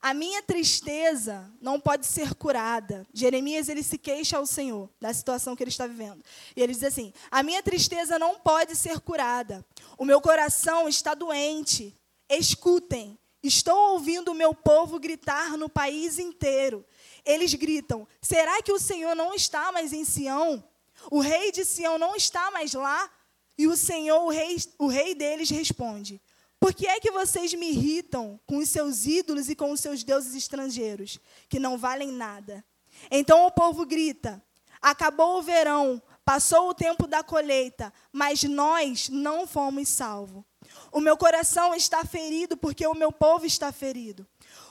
A 0.00 0.14
minha 0.14 0.42
tristeza 0.42 1.50
não 1.60 1.80
pode 1.80 2.06
ser 2.06 2.34
curada. 2.34 3.06
Jeremias 3.12 3.68
ele 3.68 3.82
se 3.82 3.98
queixa 3.98 4.36
ao 4.36 4.46
Senhor 4.46 4.88
da 5.00 5.12
situação 5.12 5.56
que 5.56 5.62
ele 5.62 5.70
está 5.70 5.86
vivendo. 5.86 6.22
E 6.54 6.62
ele 6.62 6.72
diz 6.72 6.82
assim: 6.84 7.12
A 7.30 7.42
minha 7.42 7.62
tristeza 7.62 8.18
não 8.18 8.38
pode 8.38 8.76
ser 8.76 9.00
curada. 9.00 9.64
O 9.98 10.04
meu 10.04 10.20
coração 10.20 10.88
está 10.88 11.14
doente. 11.14 11.96
Escutem, 12.28 13.18
estou 13.42 13.92
ouvindo 13.92 14.32
o 14.32 14.34
meu 14.34 14.54
povo 14.54 14.98
gritar 14.98 15.56
no 15.56 15.68
país 15.68 16.18
inteiro. 16.18 16.84
Eles 17.24 17.54
gritam: 17.54 18.06
Será 18.20 18.62
que 18.62 18.72
o 18.72 18.78
Senhor 18.78 19.14
não 19.16 19.34
está 19.34 19.72
mais 19.72 19.92
em 19.92 20.04
Sião? 20.04 20.62
O 21.10 21.20
rei 21.20 21.50
de 21.50 21.64
Sião 21.64 21.98
não 21.98 22.14
está 22.14 22.50
mais 22.50 22.72
lá? 22.72 23.10
E 23.58 23.66
o 23.66 23.76
Senhor, 23.76 24.22
o 24.22 24.28
rei, 24.28 24.56
o 24.78 24.86
rei 24.86 25.14
deles, 25.14 25.50
responde: 25.50 26.20
Por 26.58 26.74
que 26.74 26.86
é 26.86 26.98
que 26.98 27.10
vocês 27.10 27.52
me 27.54 27.70
irritam 27.70 28.40
com 28.46 28.58
os 28.58 28.68
seus 28.68 29.06
ídolos 29.06 29.48
e 29.48 29.54
com 29.54 29.70
os 29.72 29.80
seus 29.80 30.02
deuses 30.02 30.34
estrangeiros, 30.34 31.18
que 31.48 31.58
não 31.58 31.76
valem 31.76 32.10
nada? 32.10 32.64
Então 33.10 33.46
o 33.46 33.50
povo 33.50 33.84
grita: 33.84 34.42
Acabou 34.80 35.38
o 35.38 35.42
verão, 35.42 36.02
passou 36.24 36.68
o 36.68 36.74
tempo 36.74 37.06
da 37.06 37.22
colheita, 37.22 37.92
mas 38.12 38.42
nós 38.42 39.08
não 39.08 39.46
fomos 39.46 39.88
salvos. 39.88 40.44
O 40.90 41.00
meu 41.00 41.16
coração 41.16 41.74
está 41.74 42.04
ferido 42.04 42.56
porque 42.56 42.86
o 42.86 42.94
meu 42.94 43.12
povo 43.12 43.44
está 43.44 43.70
ferido. 43.72 44.26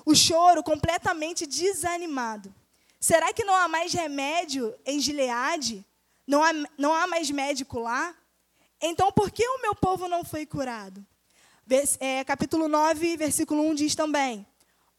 O 0.06 0.16
choro 0.16 0.64
completamente 0.64 1.46
desanimado. 1.46 2.54
Será 3.00 3.32
que 3.32 3.44
não 3.44 3.56
há 3.56 3.68
mais 3.68 3.94
remédio 3.94 4.74
em 4.86 5.00
Gileade? 5.00 5.86
Não 6.26 6.44
há, 6.44 6.52
não 6.78 6.94
há 6.94 7.06
mais 7.08 7.30
médico 7.30 7.80
lá? 7.80 8.16
Então, 8.82 9.12
por 9.12 9.32
que 9.32 9.48
o 9.48 9.62
meu 9.62 9.76
povo 9.76 10.08
não 10.08 10.24
foi 10.24 10.46
curado? 10.46 11.06
É, 12.00 12.24
capítulo 12.24 12.68
9, 12.68 13.18
versículo 13.18 13.64
1 13.70 13.76
diz 13.76 13.96
também: 13.96 14.46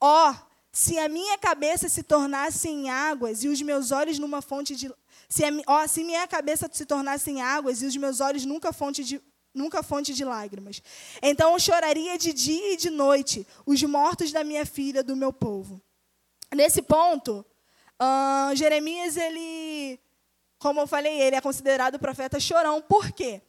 Ó, 0.01 0.31
oh, 0.31 0.35
se 0.73 0.99
a 0.99 1.09
minha 1.09 1.39
cabeça 1.39 1.89
se 1.89 2.03
tornasse 2.03 2.69
em 2.69 2.91
águas 2.91 3.45
e 3.45 3.49
os 3.49 3.63
meus 3.63 3.93
olhos 3.93 4.19
numa 4.19 4.43
fonte 4.43 4.75
de. 4.75 4.93
Se, 5.29 5.45
a, 5.45 5.49
oh, 5.69 5.87
se 5.87 6.03
minha 6.03 6.27
cabeça 6.27 6.69
se 6.73 6.85
tornasse 6.85 7.31
em 7.31 7.41
águas 7.41 7.83
e 7.83 7.87
os 7.87 7.97
meus 7.97 8.21
olhos 8.21 8.45
nunca 8.45 8.73
fonte 8.73 9.05
de, 9.05 9.23
nunca 9.55 9.81
fonte 9.83 10.13
de 10.13 10.25
lágrimas. 10.25 10.83
Então 11.23 11.53
eu 11.53 11.61
choraria 11.61 12.19
de 12.19 12.33
dia 12.33 12.73
e 12.73 12.77
de 12.77 12.91
noite 12.91 13.47
os 13.65 13.81
mortos 13.85 14.33
da 14.33 14.43
minha 14.43 14.67
filha, 14.67 15.05
do 15.05 15.15
meu 15.15 15.33
povo. 15.33 15.81
Nesse 16.53 16.83
ponto, 16.83 17.47
uh, 18.01 18.57
Jeremias, 18.57 19.17
ele, 19.17 20.01
como 20.59 20.81
eu 20.81 20.87
falei, 20.87 21.21
ele 21.21 21.37
é 21.37 21.41
considerado 21.41 21.99
profeta 21.99 22.41
chorão. 22.41 22.83
Por 22.83 23.13
quê? 23.13 23.41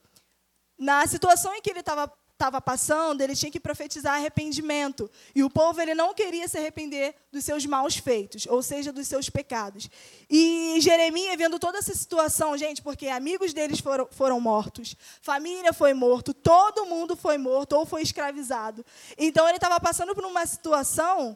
na 0.78 1.06
situação 1.08 1.54
em 1.56 1.62
que 1.62 1.70
ele 1.70 1.80
estava 1.80 2.12
estava 2.38 2.62
passando, 2.62 3.22
ele 3.22 3.36
tinha 3.36 3.52
que 3.52 3.60
profetizar 3.60 4.14
arrependimento. 4.14 5.10
E 5.34 5.44
o 5.44 5.50
povo 5.50 5.82
ele 5.82 5.96
não 5.96 6.14
queria 6.14 6.48
se 6.48 6.58
arrepender 6.58 7.16
dos 7.32 7.44
seus 7.44 7.66
maus 7.66 7.98
feitos, 7.98 8.46
ou 8.46 8.62
seja, 8.62 8.94
dos 8.94 9.08
seus 9.08 9.28
pecados. 9.28 9.90
E 10.30 10.78
Jeremias, 10.80 11.36
vendo 11.36 11.58
toda 11.58 11.80
essa 11.80 11.96
situação, 11.96 12.56
gente, 12.56 12.82
porque 12.82 13.08
amigos 13.08 13.54
deles 13.54 13.80
foram, 13.80 14.08
foram 14.12 14.40
mortos, 14.40 14.96
família 15.20 15.74
foi 15.74 15.94
morto, 15.94 16.32
todo 16.32 16.86
mundo 16.86 17.16
foi 17.18 17.40
morto 17.40 17.74
ou 17.74 17.86
foi 17.86 18.04
escravizado. 18.04 18.86
Então 19.18 19.48
ele 19.48 19.58
estava 19.58 19.80
passando 19.80 20.14
por 20.14 20.24
uma 20.24 20.46
situação 20.46 21.36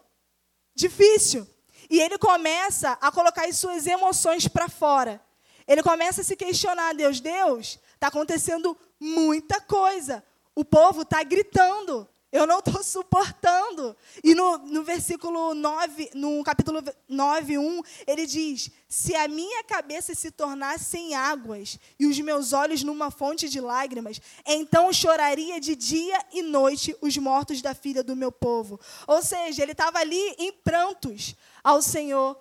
difícil. 0.76 1.48
E 1.90 2.00
ele 2.00 2.18
começa 2.20 2.92
a 3.02 3.12
colocar 3.12 3.50
as 3.50 3.58
suas 3.58 3.88
emoções 3.88 4.48
para 4.48 4.70
fora. 4.70 5.20
Ele 5.68 5.82
começa 5.82 6.22
a 6.22 6.24
se 6.24 6.36
questionar, 6.36 6.94
Deus, 6.94 7.20
Deus, 7.20 7.80
está 7.96 8.08
acontecendo 8.08 8.78
muita 9.00 9.60
coisa. 9.60 10.24
O 10.62 10.64
povo 10.64 11.02
está 11.02 11.24
gritando. 11.24 12.08
Eu 12.32 12.46
não 12.46 12.60
estou 12.60 12.82
suportando. 12.86 13.98
E 14.24 14.36
no, 14.36 14.60
no 14.60 14.84
versículo 14.84 15.56
9, 15.56 16.12
no 16.14 16.44
capítulo 16.44 16.84
9, 17.10 17.58
1, 17.58 17.82
ele 18.06 18.28
diz: 18.28 18.70
Se 18.88 19.16
a 19.16 19.28
minha 19.28 19.64
cabeça 19.64 20.14
se 20.14 20.30
tornasse 20.30 21.00
em 21.00 21.16
águas 21.16 21.80
e 22.00 22.06
os 22.06 22.20
meus 22.20 22.54
olhos 22.54 22.84
numa 22.84 23.10
fonte 23.10 23.50
de 23.50 23.60
lágrimas, 23.60 24.22
então 24.46 24.94
choraria 24.94 25.60
de 25.60 25.76
dia 25.76 26.24
e 26.32 26.44
noite 26.44 26.96
os 27.02 27.18
mortos 27.18 27.60
da 27.60 27.74
filha 27.74 28.04
do 28.04 28.16
meu 28.16 28.32
povo. 28.32 28.80
Ou 29.08 29.24
seja, 29.24 29.64
ele 29.64 29.72
estava 29.72 29.98
ali 29.98 30.36
em 30.38 30.52
prantos 30.52 31.36
ao 31.64 31.82
Senhor. 31.82 32.40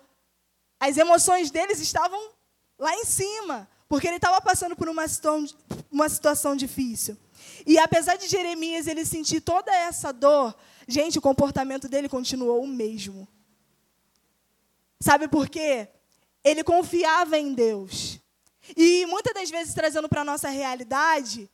As 0.79 0.95
emoções 0.95 1.49
deles 1.49 1.79
estavam 1.79 2.21
lá 2.77 2.93
em 2.97 3.03
cima 3.03 3.67
porque 3.91 4.07
ele 4.07 4.15
estava 4.15 4.39
passando 4.39 4.73
por 4.73 4.87
uma 4.87 5.05
situação, 5.05 5.45
uma 5.91 6.07
situação 6.07 6.55
difícil. 6.55 7.17
E 7.65 7.77
apesar 7.79 8.15
de 8.17 8.27
Jeremias 8.27 8.87
ele 8.87 9.05
sentir 9.05 9.41
toda 9.41 9.73
essa 9.73 10.11
dor, 10.11 10.55
gente, 10.87 11.19
o 11.19 11.21
comportamento 11.21 11.87
dele 11.87 12.09
continuou 12.09 12.63
o 12.63 12.67
mesmo. 12.67 13.27
Sabe 14.99 15.27
por 15.27 15.49
quê? 15.49 15.87
Ele 16.43 16.63
confiava 16.63 17.37
em 17.37 17.53
Deus. 17.53 18.19
E 18.77 19.05
muitas 19.07 19.33
das 19.33 19.49
vezes, 19.49 19.73
trazendo 19.73 20.07
para 20.07 20.21
a 20.21 20.25
nossa 20.25 20.49
realidade, 20.49 21.49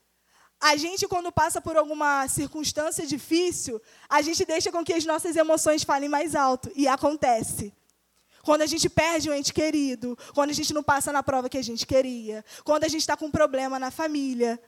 A 0.59 0.75
gente, 0.75 1.07
quando 1.07 1.31
passa 1.31 1.61
por 1.61 1.77
alguma 1.77 2.27
circunstância 2.27 3.05
difícil, 3.05 3.79
a 4.09 4.21
gente 4.23 4.43
deixa 4.43 4.71
com 4.71 4.83
que 4.83 4.93
as 4.93 5.05
nossas 5.05 5.35
emoções 5.35 5.83
falem 5.83 6.09
mais 6.09 6.35
alto. 6.35 6.71
E 6.75 6.87
acontece. 6.87 7.71
Quando 8.41 8.63
a 8.63 8.65
gente 8.65 8.89
perde 8.89 9.29
um 9.29 9.33
ente 9.33 9.53
querido, 9.53 10.17
quando 10.33 10.49
a 10.49 10.53
gente 10.53 10.73
não 10.73 10.81
passa 10.81 11.11
na 11.11 11.21
prova 11.21 11.49
que 11.49 11.57
a 11.57 11.61
gente 11.61 11.85
queria, 11.85 12.43
quando 12.63 12.85
a 12.85 12.87
gente 12.87 13.01
está 13.01 13.15
com 13.15 13.25
um 13.27 13.31
problema 13.31 13.77
na 13.77 13.91
família. 13.91 14.59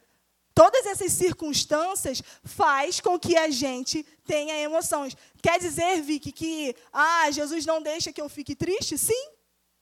Todas 0.54 0.86
essas 0.86 1.14
circunstâncias 1.14 2.22
faz 2.44 3.00
com 3.00 3.18
que 3.18 3.38
a 3.38 3.50
gente 3.50 4.04
tenha 4.26 4.58
emoções. 4.58 5.16
Quer 5.42 5.60
dizer, 5.60 6.02
Vicky, 6.02 6.32
que 6.32 6.76
ah, 6.92 7.32
Jesus 7.32 7.66
não 7.66 7.82
deixa 7.82 8.12
que 8.12 8.22
eu 8.22 8.28
fique 8.28 8.56
triste? 8.56 8.98
Sim, 8.98 9.30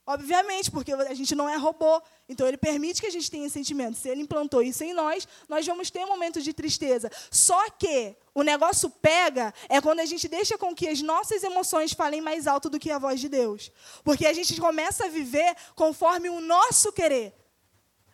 Obviamente, 0.09 0.71
porque 0.71 0.93
a 0.93 1.13
gente 1.13 1.35
não 1.35 1.49
é 1.49 1.57
robô. 1.57 2.01
Então, 2.29 2.47
ele 2.47 2.55
permite 2.55 3.01
que 3.01 3.07
a 3.07 3.11
gente 3.11 3.29
tenha 3.29 3.49
sentimentos. 3.49 3.99
Se 3.99 4.07
ele 4.07 4.21
implantou 4.21 4.61
isso 4.61 4.81
em 4.81 4.93
nós, 4.93 5.27
nós 5.49 5.67
vamos 5.67 5.91
ter 5.91 6.05
momentos 6.05 6.45
de 6.45 6.53
tristeza. 6.53 7.11
Só 7.29 7.69
que 7.71 8.15
o 8.33 8.41
negócio 8.41 8.89
pega 8.89 9.53
é 9.67 9.81
quando 9.81 9.99
a 9.99 10.05
gente 10.05 10.29
deixa 10.29 10.57
com 10.57 10.73
que 10.73 10.87
as 10.87 11.01
nossas 11.01 11.43
emoções 11.43 11.91
falem 11.91 12.21
mais 12.21 12.47
alto 12.47 12.69
do 12.69 12.79
que 12.79 12.89
a 12.89 12.97
voz 12.97 13.19
de 13.19 13.27
Deus. 13.27 13.69
Porque 14.01 14.25
a 14.25 14.31
gente 14.31 14.57
começa 14.61 15.07
a 15.07 15.09
viver 15.09 15.53
conforme 15.75 16.29
o 16.29 16.39
nosso 16.39 16.93
querer. 16.93 17.35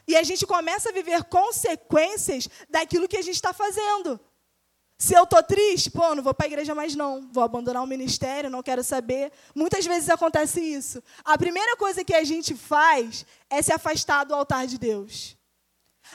E 0.07 0.15
a 0.15 0.23
gente 0.23 0.45
começa 0.45 0.89
a 0.89 0.93
viver 0.93 1.23
consequências 1.25 2.49
daquilo 2.69 3.07
que 3.07 3.17
a 3.17 3.21
gente 3.21 3.35
está 3.35 3.53
fazendo. 3.53 4.19
Se 4.97 5.13
eu 5.13 5.23
estou 5.23 5.43
triste, 5.43 5.91
pô, 5.91 6.15
não 6.15 6.23
vou 6.23 6.33
para 6.33 6.45
a 6.45 6.47
igreja 6.47 6.73
mais 6.73 6.95
não. 6.95 7.27
Vou 7.31 7.43
abandonar 7.43 7.83
o 7.83 7.87
ministério, 7.87 8.49
não 8.49 8.63
quero 8.63 8.83
saber. 8.83 9.31
Muitas 9.53 9.85
vezes 9.85 10.09
acontece 10.09 10.61
isso. 10.61 11.03
A 11.25 11.37
primeira 11.37 11.75
coisa 11.75 12.03
que 12.03 12.13
a 12.13 12.23
gente 12.23 12.55
faz 12.55 13.25
é 13.49 13.61
se 13.61 13.73
afastar 13.73 14.23
do 14.23 14.33
altar 14.33 14.67
de 14.67 14.77
Deus. 14.77 15.37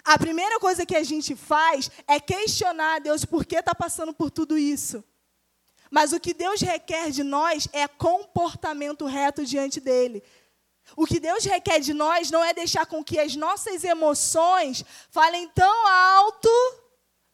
A 0.05 0.19
primeira 0.19 0.59
coisa 0.61 0.87
que 0.87 0.97
a 0.97 1.03
gente 1.03 1.35
faz 1.35 1.91
é 2.07 2.21
questionar 2.21 2.97
a 2.97 2.99
Deus 2.99 3.25
por 3.25 3.45
que 3.45 3.57
está 3.57 3.75
passando 3.75 4.13
por 4.15 4.31
tudo 4.31 4.57
isso. 4.57 5.03
Mas 5.91 6.13
o 6.13 6.21
que 6.21 6.35
Deus 6.35 6.61
requer 6.61 7.11
de 7.11 7.23
nós 7.23 7.69
é 7.73 7.89
comportamento 7.89 9.07
reto 9.07 9.45
diante 9.45 9.81
dele. 9.81 10.23
O 10.97 11.07
que 11.07 11.21
Deus 11.21 11.45
requer 11.45 11.81
de 11.81 11.95
nós 11.95 12.31
não 12.31 12.45
é 12.45 12.53
deixar 12.53 12.87
com 12.87 13.03
que 13.03 13.19
as 13.19 13.37
nossas 13.37 13.85
emoções 13.85 14.85
falem 15.11 15.49
tão 15.55 15.87
alto 15.87 16.51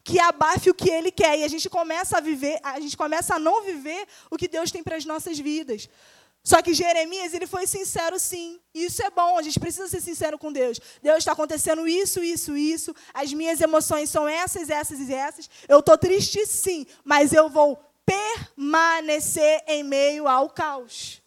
que 0.04 0.20
abafe 0.20 0.68
o 0.68 0.74
que 0.74 0.90
ele 0.90 1.10
quer. 1.10 1.38
E 1.38 1.44
a 1.44 1.48
gente 1.48 1.70
começa 1.70 2.18
a 2.18 2.20
viver, 2.20 2.60
a 2.62 2.78
gente 2.78 2.96
começa 2.96 3.34
a 3.34 3.38
não 3.38 3.62
viver 3.62 4.06
o 4.30 4.36
que 4.36 4.46
Deus 4.46 4.70
tem 4.70 4.82
para 4.82 4.96
as 4.96 5.04
nossas 5.04 5.38
vidas. 5.38 5.88
Só 6.44 6.60
que 6.60 6.74
Jeremias, 6.74 7.32
ele 7.32 7.46
foi 7.46 7.66
sincero 7.66 8.18
sim. 8.18 8.60
Isso 8.74 9.02
é 9.02 9.08
bom, 9.08 9.38
a 9.38 9.42
gente 9.42 9.58
precisa 9.58 9.88
ser 9.88 10.02
sincero 10.02 10.38
com 10.38 10.52
Deus. 10.52 10.78
Deus 11.02 11.18
está 11.18 11.32
acontecendo 11.32 11.88
isso, 11.88 12.22
isso, 12.22 12.54
isso. 12.54 12.94
As 13.14 13.32
minhas 13.32 13.62
emoções 13.62 14.10
são 14.10 14.28
essas, 14.28 14.68
essas 14.68 15.00
e 15.00 15.14
essas. 15.14 15.48
Eu 15.66 15.78
estou 15.78 15.96
triste 15.96 16.44
sim, 16.44 16.86
mas 17.02 17.32
eu 17.32 17.48
vou 17.48 17.82
permanecer 18.04 19.64
em 19.66 19.82
meio 19.82 20.28
ao 20.28 20.50
caos. 20.50 21.23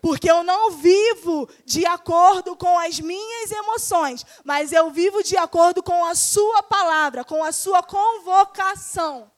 Porque 0.00 0.30
eu 0.30 0.44
não 0.44 0.70
vivo 0.72 1.48
de 1.64 1.84
acordo 1.84 2.54
com 2.54 2.78
as 2.78 3.00
minhas 3.00 3.50
emoções, 3.50 4.24
mas 4.44 4.72
eu 4.72 4.90
vivo 4.90 5.22
de 5.22 5.36
acordo 5.36 5.82
com 5.82 6.04
a 6.04 6.14
Sua 6.14 6.62
palavra, 6.62 7.24
com 7.24 7.42
a 7.42 7.52
Sua 7.52 7.82
convocação. 7.82 9.30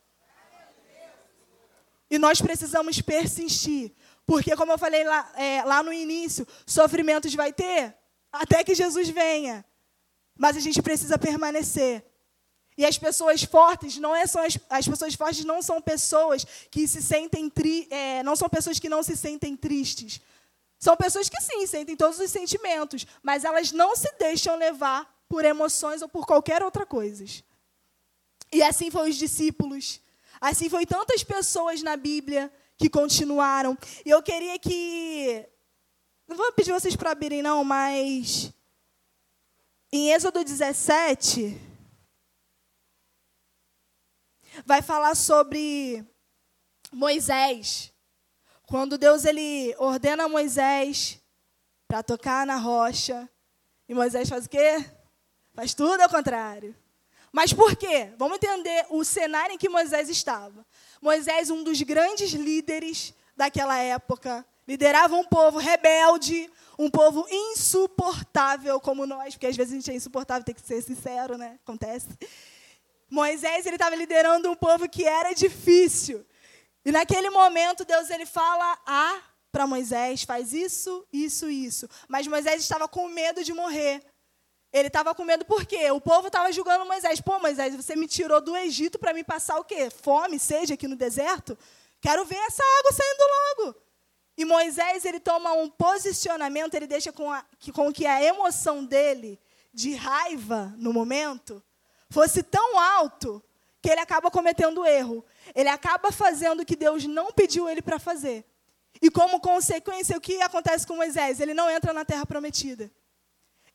E 2.11 2.19
nós 2.19 2.41
precisamos 2.41 3.01
persistir. 3.01 3.93
Porque, 4.27 4.55
como 4.57 4.73
eu 4.73 4.79
falei 4.79 5.05
lá, 5.05 5.31
é, 5.37 5.63
lá 5.65 5.83
no 5.83 5.93
início, 5.93 6.47
sofrimentos 6.67 7.35
vai 7.35 7.53
ter 7.53 7.95
até 8.33 8.63
que 8.63 8.75
Jesus 8.75 9.09
venha. 9.09 9.65
Mas 10.37 10.57
a 10.57 10.61
gente 10.61 10.83
precisa 10.83 11.19
permanecer. 11.19 12.05
E 12.77 12.85
as 12.85 12.97
pessoas 12.97 13.43
fortes 13.43 13.99
não 13.99 14.15
é 14.15 14.27
só 14.27 14.47
as, 14.47 14.57
as 14.71 14.87
pessoas 14.87 15.15
fortes 15.15 15.45
não 15.45 15.61
são 15.61 15.81
pessoas 15.83 16.47
que 16.71 16.87
se 16.87 17.03
sentem 17.03 17.51
tri, 17.51 17.89
é, 17.91 18.23
não 18.23 18.37
são 18.37 18.49
pessoas 18.49 18.79
que 18.79 18.89
não 18.89 19.03
se 19.03 19.17
sentem 19.17 19.57
tristes, 19.57 20.21
são 20.79 20.97
pessoas 20.97 21.29
que 21.29 21.41
sim, 21.41 21.67
sentem 21.67 21.97
todos 21.97 22.21
os 22.21 22.31
sentimentos, 22.31 23.07
mas 23.23 23.45
elas 23.45 23.73
não 23.73 23.97
se 23.97 24.11
deixam 24.19 24.57
levar 24.57 25.23
por 25.29 25.45
emoções 25.45 26.03
ou 26.03 26.09
por 26.09 26.25
qualquer 26.25 26.63
outra 26.63 26.87
coisa. 26.87 27.25
E 28.53 28.63
assim 28.63 28.91
foram 28.91 29.11
os 29.11 29.17
discípulos. 29.17 30.01
Assim 30.41 30.71
foi 30.71 30.87
tantas 30.87 31.25
pessoas 31.25 31.83
na 31.83 31.97
Bíblia 31.97 32.53
que 32.77 32.89
continuaram. 32.89 33.77
E 34.05 34.11
eu 34.11 34.23
queria 34.23 34.59
que. 34.59 35.47
Não 36.27 36.37
vou 36.37 36.53
pedir 36.53 36.73
vocês 36.73 36.95
para 36.95 37.11
abrirem, 37.11 37.43
não, 37.43 37.65
mas. 37.65 38.53
Em 39.93 40.13
Êxodo 40.13 40.45
17. 40.45 41.61
Vai 44.65 44.81
falar 44.81 45.15
sobre 45.15 46.05
Moisés. 46.93 47.93
Quando 48.69 48.99
Deus 48.99 49.25
ele 49.25 49.75
ordena 49.79 50.25
a 50.25 50.29
Moisés 50.29 51.19
para 51.87 52.03
tocar 52.03 52.47
na 52.47 52.57
rocha, 52.57 53.27
e 53.89 53.95
Moisés 53.95 54.29
faz 54.29 54.45
o 54.45 54.49
quê? 54.51 54.85
Faz 55.55 55.73
tudo 55.73 56.03
ao 56.03 56.09
contrário. 56.11 56.77
Mas 57.33 57.51
por 57.51 57.75
quê? 57.75 58.13
Vamos 58.19 58.37
entender 58.37 58.85
o 58.91 59.03
cenário 59.05 59.55
em 59.55 59.59
que 59.59 59.71
Moisés 59.71 60.11
estava. 60.11 60.67
Moisés, 61.01 61.49
um 61.49 61.65
dos 61.65 61.81
grandes 61.81 62.33
líderes 62.33 63.15
daquela 63.35 63.79
época, 63.79 64.45
liderava 64.67 65.17
um 65.17 65.25
povo 65.25 65.57
rebelde, 65.57 66.51
um 66.79 66.91
povo 66.91 67.27
insuportável 67.31 68.79
como 68.81 69.07
nós, 69.07 69.33
porque 69.33 69.47
às 69.47 69.57
vezes 69.57 69.73
a 69.73 69.77
gente 69.77 69.91
é 69.91 69.95
insuportável, 69.95 70.45
tem 70.45 70.55
que 70.55 70.61
ser 70.61 70.83
sincero, 70.83 71.39
né? 71.39 71.59
Acontece. 71.65 72.09
Moisés 73.09 73.65
ele 73.65 73.77
estava 73.77 73.97
liderando 73.97 74.51
um 74.51 74.55
povo 74.55 74.87
que 74.91 75.05
era 75.05 75.33
difícil. 75.33 76.23
E 76.89 76.91
naquele 76.91 77.29
momento 77.29 77.85
Deus 77.85 78.09
ele 78.09 78.25
fala 78.25 78.79
a 78.87 79.21
para 79.53 79.67
Moisés, 79.67 80.23
faz 80.23 80.55
isso, 80.55 81.07
isso, 81.13 81.51
isso. 81.51 81.87
Mas 82.09 82.27
Moisés 82.27 82.63
estava 82.63 82.89
com 82.89 83.07
medo 83.09 83.45
de 83.45 83.53
morrer. 83.53 84.03
Ele 84.73 84.89
estava 84.89 85.15
com 85.15 85.23
medo 85.23 85.45
por 85.45 85.67
quê? 85.67 85.91
O 85.91 86.01
povo 86.01 86.29
estava 86.29 86.51
julgando 86.51 86.87
Moisés. 86.87 87.21
Pô, 87.21 87.39
Moisés, 87.39 87.77
você 87.77 87.95
me 87.95 88.09
tirou 88.09 88.41
do 88.41 88.57
Egito 88.57 88.99
para 88.99 89.13
me 89.13 89.23
passar 89.23 89.59
o 89.59 89.65
quê? 89.65 89.91
Fome, 89.91 90.39
sede 90.39 90.73
aqui 90.73 90.89
no 90.89 90.97
deserto? 90.97 91.59
Quero 92.01 92.25
ver 92.25 92.37
essa 92.37 92.63
água 92.79 92.93
saindo 92.93 93.67
logo. 93.67 93.81
E 94.39 94.47
Moisés, 94.47 95.05
ele 95.05 95.21
toma 95.21 95.53
um 95.53 95.69
posicionamento, 95.69 96.73
ele 96.73 96.87
deixa 96.87 97.13
com, 97.13 97.31
a, 97.31 97.45
com 97.75 97.93
que 97.93 98.07
a 98.07 98.23
emoção 98.23 98.83
dele, 98.83 99.39
de 99.75 99.95
raiva 99.95 100.73
no 100.79 100.95
momento, 100.95 101.63
fosse 102.09 102.43
tão 102.43 102.79
alto 102.79 103.45
que 103.81 103.91
ele 103.91 104.01
acaba 104.01 104.31
cometendo 104.31 104.85
erro. 104.85 105.25
Ele 105.55 105.69
acaba 105.69 106.11
fazendo 106.11 106.61
o 106.61 106.67
que 106.67 106.77
Deus 106.77 107.05
não 107.07 107.33
pediu 107.33 107.69
ele 107.69 107.83
para 107.83 107.99
fazer. 107.99 108.45
E 109.01 109.11
como 109.11 109.41
consequência, 109.41 110.17
o 110.17 110.21
que 110.21 110.41
acontece 110.43 110.87
com 110.87 110.97
Moisés? 110.97 111.41
Ele 111.41 111.55
não 111.55 111.71
entra 111.71 111.93
na 111.93 112.05
terra 112.05 112.27
prometida. 112.27 112.91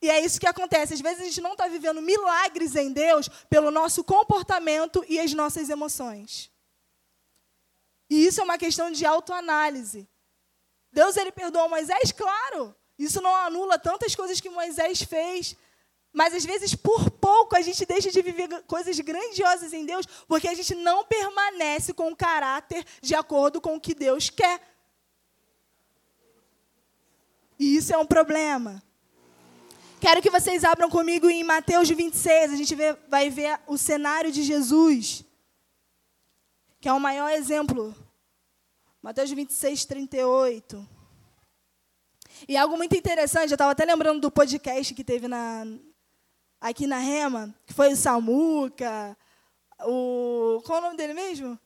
E 0.01 0.09
é 0.09 0.19
isso 0.19 0.39
que 0.39 0.47
acontece. 0.47 0.93
Às 0.93 1.01
vezes 1.01 1.21
a 1.21 1.25
gente 1.25 1.39
não 1.39 1.53
está 1.53 1.67
vivendo 1.67 2.01
milagres 2.01 2.75
em 2.75 2.91
Deus 2.91 3.29
pelo 3.49 3.71
nosso 3.71 4.03
comportamento 4.03 5.03
e 5.07 5.19
as 5.19 5.33
nossas 5.33 5.69
emoções. 5.69 6.51
E 8.09 8.25
isso 8.25 8.41
é 8.41 8.43
uma 8.43 8.57
questão 8.57 8.91
de 8.91 9.05
autoanálise. 9.05 10.07
Deus 10.91 11.15
ele 11.15 11.31
perdoou 11.31 11.69
Moisés? 11.69 12.11
Claro. 12.11 12.75
Isso 12.99 13.21
não 13.21 13.33
anula 13.33 13.79
tantas 13.79 14.13
coisas 14.13 14.41
que 14.41 14.49
Moisés 14.49 15.01
fez. 15.01 15.55
Mas 16.13 16.35
às 16.35 16.45
vezes, 16.45 16.75
por 16.75 17.09
pouco, 17.09 17.55
a 17.55 17.61
gente 17.61 17.83
deixa 17.87 18.11
de 18.11 18.21
viver 18.21 18.47
coisas 18.67 18.97
grandiosas 18.99 19.73
em 19.73 19.83
Deus, 19.83 20.05
porque 20.27 20.47
a 20.47 20.53
gente 20.53 20.75
não 20.75 21.03
permanece 21.03 21.91
com 21.91 22.11
o 22.11 22.15
caráter 22.15 22.85
de 23.01 23.15
acordo 23.15 23.59
com 23.59 23.75
o 23.75 23.81
que 23.81 23.95
Deus 23.95 24.29
quer. 24.29 24.61
E 27.57 27.75
isso 27.75 27.91
é 27.91 27.97
um 27.97 28.05
problema. 28.05 28.81
Quero 29.99 30.21
que 30.21 30.29
vocês 30.29 30.63
abram 30.63 30.89
comigo 30.89 31.27
em 31.29 31.43
Mateus 31.43 31.89
26. 31.89 32.53
A 32.53 32.55
gente 32.57 32.75
vai 33.07 33.31
ver 33.31 33.59
o 33.65 33.75
cenário 33.75 34.31
de 34.31 34.43
Jesus, 34.43 35.23
que 36.79 36.87
é 36.87 36.93
o 36.93 36.99
maior 36.99 37.31
exemplo. 37.31 37.95
Mateus 39.01 39.31
26, 39.31 39.85
38. 39.85 40.87
E 42.47 42.55
algo 42.55 42.77
muito 42.77 42.95
interessante, 42.95 43.51
eu 43.51 43.55
estava 43.55 43.71
até 43.71 43.83
lembrando 43.83 44.19
do 44.19 44.31
podcast 44.31 44.93
que 44.93 45.03
teve 45.03 45.27
na, 45.27 45.65
aqui 46.63 46.87
na 46.87 46.97
Rema, 46.97 47.53
que 47.67 47.73
foi 47.73 47.91
o 47.91 47.95
Samuca, 47.95 49.17
o. 49.81 50.61
Qual 50.65 50.79
o 50.79 50.81
nome 50.81 50.95
dele 50.95 51.13
mesmo? 51.13 51.59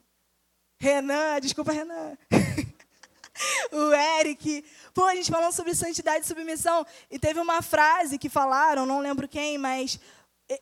Renan, 0.79 1.39
desculpa, 1.39 1.71
Renan. 1.71 2.17
o 3.71 3.93
Eric. 3.93 4.65
Pô, 4.95 5.05
a 5.05 5.15
gente 5.15 5.31
falando 5.31 5.53
sobre 5.53 5.75
santidade 5.75 6.25
e 6.25 6.27
submissão. 6.27 6.85
E 7.11 7.19
teve 7.19 7.39
uma 7.39 7.61
frase 7.61 8.17
que 8.17 8.27
falaram, 8.27 8.87
não 8.87 8.99
lembro 8.99 9.27
quem, 9.27 9.57
mas 9.59 9.99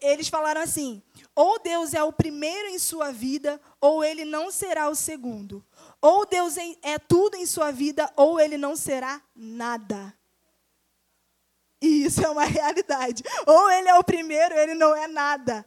eles 0.02 0.28
falaram 0.28 0.62
assim: 0.62 1.02
ou 1.34 1.58
Deus 1.58 1.93
é 1.93 2.04
o 2.04 2.12
primeiro 2.12 2.67
em 2.67 2.80
sua 2.80 3.13
vida, 3.13 3.60
ou 3.80 4.04
ele 4.04 4.26
não 4.26 4.52
será 4.52 4.89
o 4.89 4.95
segundo. 4.95 5.65
Ou 6.02 6.26
Deus 6.26 6.56
é 6.84 7.00
tudo 7.00 7.38
em 7.38 7.45
sua 7.45 7.71
vida, 7.71 8.12
ou 8.17 8.38
ele 8.38 8.58
não 8.58 8.76
será 8.76 9.21
nada. 9.34 10.13
E 11.86 12.06
isso 12.06 12.26
é 12.26 12.30
uma 12.30 12.45
realidade. 12.58 13.24
Ou 13.45 13.69
ele 13.69 13.88
é 13.88 13.93
o 13.93 14.04
primeiro, 14.04 14.56
ele 14.56 14.74
não 14.74 14.95
é 14.95 15.08
nada. 15.08 15.63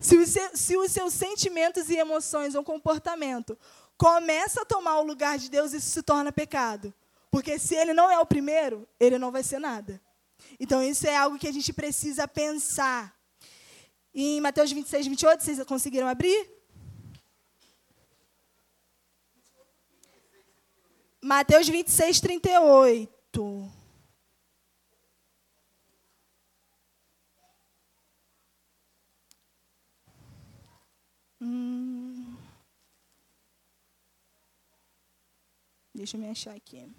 Se, 0.00 0.16
se 0.54 0.76
os 0.76 0.90
seus 0.90 1.12
sentimentos 1.12 1.90
e 1.90 1.96
emoções 1.96 2.54
ou 2.54 2.64
comportamento 2.64 3.58
começa 3.98 4.62
a 4.62 4.64
tomar 4.64 4.98
o 5.00 5.04
lugar 5.04 5.36
de 5.36 5.50
Deus, 5.50 5.74
isso 5.74 5.90
se 5.90 6.02
torna 6.02 6.32
pecado. 6.32 6.94
Porque 7.30 7.58
se 7.58 7.74
ele 7.74 7.92
não 7.92 8.10
é 8.10 8.18
o 8.18 8.24
primeiro, 8.24 8.88
ele 8.98 9.18
não 9.18 9.30
vai 9.30 9.42
ser 9.42 9.58
nada. 9.58 10.00
Então, 10.58 10.82
isso 10.82 11.06
é 11.06 11.14
algo 11.14 11.38
que 11.38 11.48
a 11.48 11.52
gente 11.52 11.72
precisa 11.72 12.26
pensar. 12.26 13.14
Em 14.14 14.40
Mateus 14.40 14.72
26, 14.72 15.06
28, 15.06 15.44
vocês 15.44 15.64
conseguiram 15.64 16.08
abrir? 16.08 16.48
Mateus 21.20 21.68
26, 21.68 22.20
38. 22.20 23.77
Hum. 31.40 32.36
Deixa 35.94 36.16
eu 36.16 36.20
me 36.20 36.28
achar 36.28 36.54
aqui. 36.54 36.90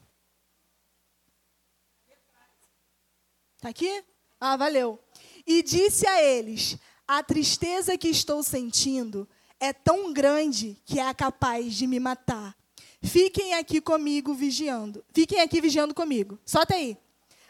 Está 3.56 3.69
aqui? 3.69 4.04
Ah, 4.39 4.56
valeu. 4.56 4.99
E 5.45 5.62
disse 5.62 6.08
a 6.08 6.21
eles: 6.23 6.78
A 7.08 7.21
tristeza 7.21 7.97
que 7.97 8.08
estou 8.08 8.41
sentindo 8.41 9.28
é 9.60 9.73
tão 9.73 10.13
grande 10.13 10.78
que 10.86 10.99
é 10.99 11.13
capaz 11.13 11.75
de 11.75 11.86
me 11.86 11.99
matar. 11.99 12.56
Fiquem 13.02 13.54
aqui 13.54 13.82
comigo 13.82 14.34
vigiando. 14.34 15.04
Fiquem 15.13 15.41
aqui 15.41 15.62
vigiando 15.62 15.93
comigo. 15.93 16.39
Solta 16.45 16.75
aí. 16.75 16.97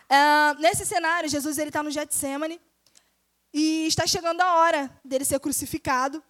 Uh, 0.06 0.60
nesse 0.60 0.86
cenário, 0.86 1.30
Jesus 1.30 1.58
está 1.58 1.84
no 1.84 1.92
Getsemane 1.92 2.60
e 3.54 3.86
está 3.88 4.08
chegando 4.08 4.42
a 4.42 4.56
hora 4.56 5.00
dele 5.04 5.26
ser 5.26 5.40
crucificado. 5.40 6.24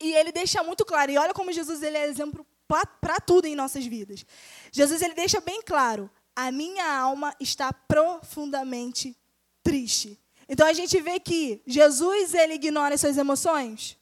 E 0.00 0.14
ele 0.14 0.32
deixa 0.32 0.62
muito 0.62 0.84
claro. 0.84 1.10
E 1.10 1.18
olha 1.18 1.34
como 1.34 1.52
Jesus 1.52 1.82
ele 1.82 1.96
é 1.96 2.06
exemplo 2.06 2.46
para 2.68 3.20
tudo 3.20 3.46
em 3.46 3.54
nossas 3.54 3.86
vidas. 3.86 4.24
Jesus 4.72 5.02
ele 5.02 5.14
deixa 5.14 5.40
bem 5.40 5.62
claro: 5.62 6.10
a 6.34 6.50
minha 6.50 6.98
alma 6.98 7.34
está 7.40 7.72
profundamente 7.72 9.16
triste. 9.62 10.18
Então 10.48 10.66
a 10.66 10.72
gente 10.72 11.00
vê 11.00 11.18
que 11.18 11.62
Jesus 11.66 12.34
ele 12.34 12.54
ignora 12.54 12.94
as 12.94 13.00
suas 13.00 13.16
emoções? 13.16 13.96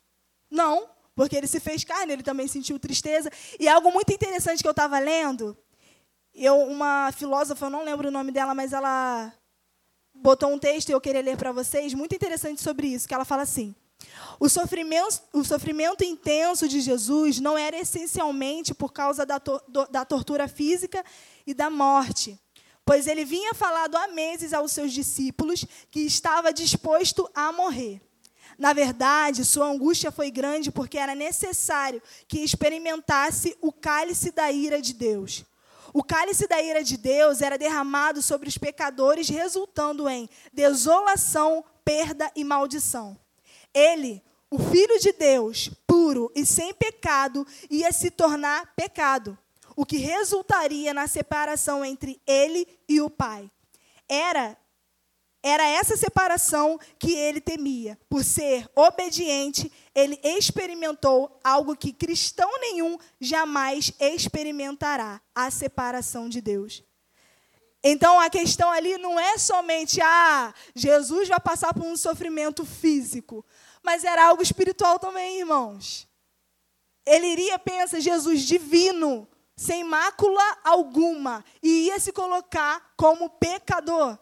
Não 0.50 0.94
porque 1.14 1.36
ele 1.36 1.46
se 1.46 1.60
fez 1.60 1.84
carne, 1.84 2.12
ele 2.12 2.22
também 2.22 2.48
sentiu 2.48 2.78
tristeza. 2.78 3.30
E 3.58 3.68
algo 3.68 3.90
muito 3.92 4.12
interessante 4.12 4.62
que 4.62 4.68
eu 4.68 4.72
estava 4.72 4.98
lendo, 4.98 5.56
eu, 6.34 6.58
uma 6.58 7.12
filósofa, 7.12 7.66
eu 7.66 7.70
não 7.70 7.84
lembro 7.84 8.08
o 8.08 8.10
nome 8.10 8.32
dela, 8.32 8.54
mas 8.54 8.72
ela 8.72 9.32
botou 10.12 10.52
um 10.52 10.58
texto 10.58 10.88
e 10.88 10.92
eu 10.92 11.00
queria 11.00 11.22
ler 11.22 11.36
para 11.36 11.52
vocês, 11.52 11.94
muito 11.94 12.14
interessante 12.14 12.62
sobre 12.62 12.88
isso, 12.88 13.06
que 13.06 13.14
ela 13.14 13.24
fala 13.24 13.42
assim: 13.42 13.74
o 14.38 14.48
sofrimento, 14.48 15.22
o 15.32 15.44
sofrimento 15.44 16.04
intenso 16.04 16.68
de 16.68 16.80
Jesus 16.80 17.40
não 17.40 17.56
era 17.56 17.78
essencialmente 17.78 18.74
por 18.74 18.92
causa 18.92 19.24
da, 19.24 19.38
to, 19.38 19.60
da 19.90 20.04
tortura 20.04 20.48
física 20.48 21.04
e 21.46 21.54
da 21.54 21.70
morte, 21.70 22.38
pois 22.84 23.06
ele 23.06 23.24
vinha 23.24 23.54
falado 23.54 23.96
há 23.96 24.08
meses 24.08 24.52
aos 24.52 24.72
seus 24.72 24.92
discípulos 24.92 25.64
que 25.90 26.00
estava 26.00 26.52
disposto 26.52 27.30
a 27.34 27.52
morrer. 27.52 28.00
Na 28.58 28.72
verdade, 28.72 29.44
sua 29.44 29.66
angústia 29.66 30.12
foi 30.12 30.30
grande 30.30 30.70
porque 30.70 30.98
era 30.98 31.14
necessário 31.14 32.02
que 32.28 32.40
experimentasse 32.40 33.56
o 33.60 33.72
cálice 33.72 34.30
da 34.30 34.50
ira 34.52 34.80
de 34.80 34.94
Deus. 34.94 35.44
O 35.92 36.02
cálice 36.02 36.46
da 36.46 36.60
ira 36.60 36.82
de 36.82 36.96
Deus 36.96 37.40
era 37.40 37.56
derramado 37.56 38.20
sobre 38.20 38.48
os 38.48 38.58
pecadores, 38.58 39.28
resultando 39.28 40.08
em 40.08 40.28
desolação, 40.52 41.64
perda 41.84 42.30
e 42.34 42.42
maldição. 42.42 43.16
Ele, 43.74 44.22
o 44.50 44.58
Filho 44.58 44.98
de 45.00 45.12
Deus, 45.12 45.70
puro 45.86 46.30
e 46.34 46.46
sem 46.46 46.72
pecado, 46.72 47.46
ia 47.68 47.90
se 47.92 48.10
tornar 48.10 48.72
pecado, 48.76 49.36
o 49.74 49.84
que 49.84 49.96
resultaria 49.96 50.94
na 50.94 51.08
separação 51.08 51.84
entre 51.84 52.20
ele 52.26 52.66
e 52.88 53.00
o 53.00 53.10
Pai. 53.10 53.50
Era 54.08 54.56
era 55.46 55.68
essa 55.68 55.94
separação 55.94 56.80
que 56.98 57.12
ele 57.12 57.38
temia. 57.38 57.98
Por 58.08 58.24
ser 58.24 58.66
obediente, 58.74 59.70
ele 59.94 60.18
experimentou 60.24 61.38
algo 61.44 61.76
que 61.76 61.92
cristão 61.92 62.50
nenhum 62.60 62.96
jamais 63.20 63.92
experimentará: 64.00 65.20
a 65.34 65.50
separação 65.50 66.30
de 66.30 66.40
Deus. 66.40 66.82
Então 67.86 68.18
a 68.18 68.30
questão 68.30 68.70
ali 68.70 68.96
não 68.96 69.20
é 69.20 69.36
somente, 69.36 70.00
ah, 70.00 70.54
Jesus 70.74 71.28
vai 71.28 71.38
passar 71.38 71.74
por 71.74 71.84
um 71.84 71.98
sofrimento 71.98 72.64
físico, 72.64 73.44
mas 73.84 74.02
era 74.02 74.26
algo 74.26 74.42
espiritual 74.42 74.98
também, 74.98 75.40
irmãos. 75.40 76.08
Ele 77.06 77.26
iria, 77.26 77.58
pensa, 77.58 78.00
Jesus 78.00 78.42
divino, 78.42 79.28
sem 79.54 79.84
mácula 79.84 80.42
alguma, 80.64 81.44
e 81.62 81.86
ia 81.86 82.00
se 82.00 82.10
colocar 82.10 82.94
como 82.96 83.28
pecador 83.28 84.18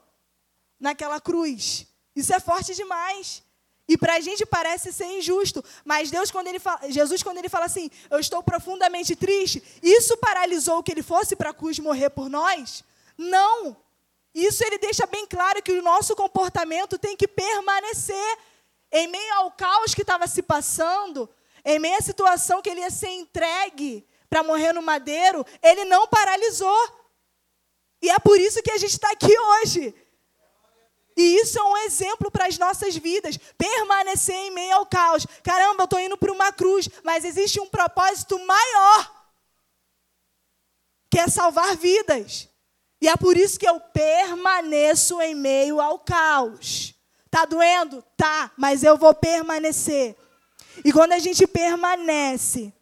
naquela 0.80 1.20
cruz. 1.20 1.86
Isso 2.14 2.34
é 2.34 2.40
forte 2.40 2.74
demais. 2.74 3.42
E 3.88 3.96
para 3.96 4.14
a 4.14 4.20
gente 4.20 4.44
parece 4.44 4.92
ser 4.92 5.06
injusto, 5.06 5.64
mas 5.84 6.10
Deus, 6.10 6.30
quando 6.30 6.48
ele 6.48 6.58
fala, 6.58 6.90
Jesus, 6.90 7.22
quando 7.22 7.38
ele 7.38 7.48
fala 7.48 7.66
assim, 7.66 7.90
eu 8.10 8.18
estou 8.18 8.42
profundamente 8.42 9.14
triste, 9.14 9.62
isso 9.82 10.16
paralisou 10.16 10.82
que 10.82 10.90
ele 10.90 11.02
fosse 11.02 11.36
para 11.36 11.50
a 11.50 11.54
cruz 11.54 11.78
morrer 11.78 12.10
por 12.10 12.28
nós? 12.28 12.82
Não. 13.16 13.76
Isso 14.34 14.64
ele 14.64 14.78
deixa 14.78 15.06
bem 15.06 15.26
claro 15.26 15.62
que 15.62 15.72
o 15.72 15.82
nosso 15.82 16.16
comportamento 16.16 16.98
tem 16.98 17.16
que 17.16 17.28
permanecer 17.28 18.38
em 18.92 19.08
meio 19.08 19.34
ao 19.34 19.50
caos 19.52 19.94
que 19.94 20.02
estava 20.02 20.26
se 20.26 20.42
passando, 20.42 21.28
em 21.64 21.78
meio 21.78 21.96
à 21.96 22.00
situação 22.00 22.60
que 22.60 22.68
ele 22.68 22.80
ia 22.80 22.90
ser 22.90 23.08
entregue 23.08 24.06
para 24.28 24.42
morrer 24.42 24.72
no 24.72 24.82
madeiro, 24.82 25.44
ele 25.62 25.84
não 25.84 26.06
paralisou. 26.06 27.02
E 28.00 28.10
é 28.10 28.18
por 28.18 28.38
isso 28.38 28.62
que 28.62 28.70
a 28.70 28.78
gente 28.78 28.92
está 28.92 29.10
aqui 29.10 29.36
hoje. 29.38 29.94
E 31.16 31.36
isso 31.36 31.58
é 31.58 31.62
um 31.62 31.76
exemplo 31.78 32.30
para 32.30 32.46
as 32.46 32.58
nossas 32.58 32.96
vidas. 32.96 33.36
Permanecer 33.56 34.34
em 34.34 34.50
meio 34.50 34.76
ao 34.76 34.86
caos. 34.86 35.26
Caramba, 35.42 35.82
eu 35.82 35.84
estou 35.84 36.00
indo 36.00 36.16
para 36.16 36.32
uma 36.32 36.52
cruz, 36.52 36.88
mas 37.04 37.24
existe 37.24 37.60
um 37.60 37.68
propósito 37.68 38.38
maior 38.44 39.22
que 41.10 41.18
é 41.18 41.28
salvar 41.28 41.76
vidas. 41.76 42.48
E 43.00 43.08
é 43.08 43.16
por 43.16 43.36
isso 43.36 43.58
que 43.58 43.68
eu 43.68 43.78
permaneço 43.78 45.20
em 45.20 45.34
meio 45.34 45.80
ao 45.80 45.98
caos. 45.98 46.94
Tá 47.32 47.44
doendo? 47.44 48.00
Tá, 48.16 48.52
mas 48.56 48.84
eu 48.84 48.96
vou 48.96 49.12
permanecer. 49.12 50.16
E 50.84 50.92
quando 50.92 51.14
a 51.14 51.18
gente 51.18 51.48
permanece 51.48 52.72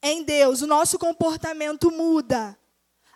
em 0.00 0.22
Deus, 0.22 0.62
o 0.62 0.66
nosso 0.68 0.96
comportamento 0.96 1.90
muda. 1.90 2.56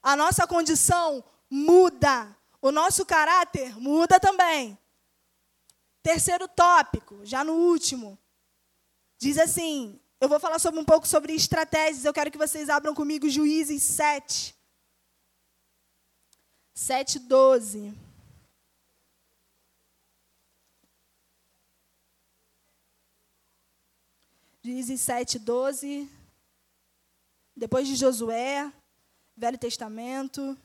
A 0.02 0.16
nossa 0.16 0.48
condição 0.48 1.22
muda 1.48 2.36
o 2.62 2.70
nosso 2.70 3.06
caráter 3.06 3.78
muda 3.80 4.20
também. 4.20 4.78
Terceiro 6.02 6.46
tópico, 6.48 7.24
já 7.24 7.44
no 7.44 7.54
último, 7.54 8.18
diz 9.18 9.38
assim: 9.38 9.98
eu 10.20 10.28
vou 10.28 10.38
falar 10.38 10.58
sobre 10.58 10.80
um 10.80 10.84
pouco 10.84 11.06
sobre 11.06 11.34
estratégias. 11.34 12.04
Eu 12.04 12.12
quero 12.12 12.30
que 12.30 12.38
vocês 12.38 12.68
abram 12.68 12.94
comigo 12.94 13.28
Juízes 13.28 13.82
7. 13.82 14.54
7, 16.74 17.18
12. 17.18 17.94
Juízes 24.62 25.00
7, 25.00 25.38
12. 25.38 26.06
Depois 27.56 27.88
de 27.88 27.96
Josué, 27.96 28.70
Velho 29.34 29.56
Testamento. 29.56 30.56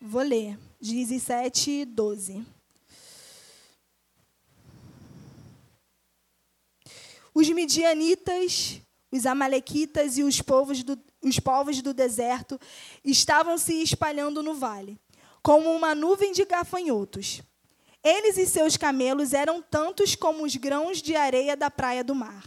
Vou 0.00 0.22
ler. 0.22 0.58
Juízes 0.80 1.22
7, 1.24 1.84
12. 1.84 2.46
Os 7.34 7.48
midianitas, 7.50 8.80
os 9.12 9.26
amalequitas 9.26 10.16
e 10.16 10.22
os 10.22 10.40
povos, 10.40 10.82
do, 10.82 10.98
os 11.20 11.38
povos 11.38 11.82
do 11.82 11.92
deserto 11.92 12.58
estavam 13.04 13.58
se 13.58 13.82
espalhando 13.82 14.42
no 14.42 14.54
vale, 14.54 14.98
como 15.42 15.70
uma 15.70 15.94
nuvem 15.94 16.32
de 16.32 16.44
gafanhotos. 16.44 17.42
Eles 18.02 18.38
e 18.38 18.46
seus 18.46 18.76
camelos 18.76 19.32
eram 19.32 19.60
tantos 19.60 20.14
como 20.14 20.44
os 20.44 20.56
grãos 20.56 21.02
de 21.02 21.14
areia 21.14 21.56
da 21.56 21.70
praia 21.70 22.02
do 22.02 22.14
mar. 22.14 22.44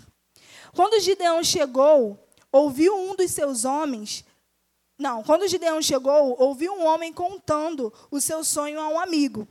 Quando 0.76 1.00
Gideão 1.00 1.44
chegou, 1.44 2.28
ouviu 2.52 2.96
um 2.96 3.16
dos 3.16 3.32
seus 3.32 3.64
homens 3.64 4.26
não, 4.98 5.24
quando 5.24 5.48
Gideão 5.48 5.82
chegou, 5.82 6.36
ouviu 6.40 6.74
um 6.74 6.86
homem 6.86 7.12
contando 7.12 7.92
o 8.12 8.22
seu 8.22 8.44
sonho 8.44 8.80
a 8.80 8.88
um 8.88 9.00
amigo. 9.00 9.48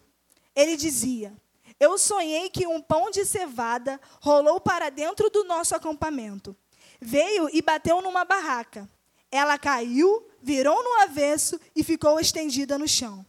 Ele 0.55 0.76
dizia: 0.76 1.37
Eu 1.81 1.98
sonhei 1.98 2.48
que 2.48 2.66
um 2.66 2.81
pão 2.81 3.11
de 3.11 3.24
cevada 3.24 4.00
rolou 4.20 4.61
para 4.61 4.88
dentro 4.88 5.28
do 5.31 5.44
nosso 5.44 5.74
acampamento. 5.74 6.57
Veio 7.00 7.50
e 7.52 7.61
bateu 7.61 8.00
numa 8.00 8.24
barraca. 8.24 8.88
Ela 9.31 9.59
caiu, 9.59 10.26
virou 10.40 10.83
no 10.83 11.02
avesso 11.02 11.59
e 11.74 11.83
ficou 11.83 12.20
estendida 12.20 12.78
no 12.78 12.87
chão. 12.87 13.26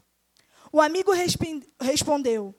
O 0.73 0.81
amigo 0.81 1.11
respondeu: 1.79 2.55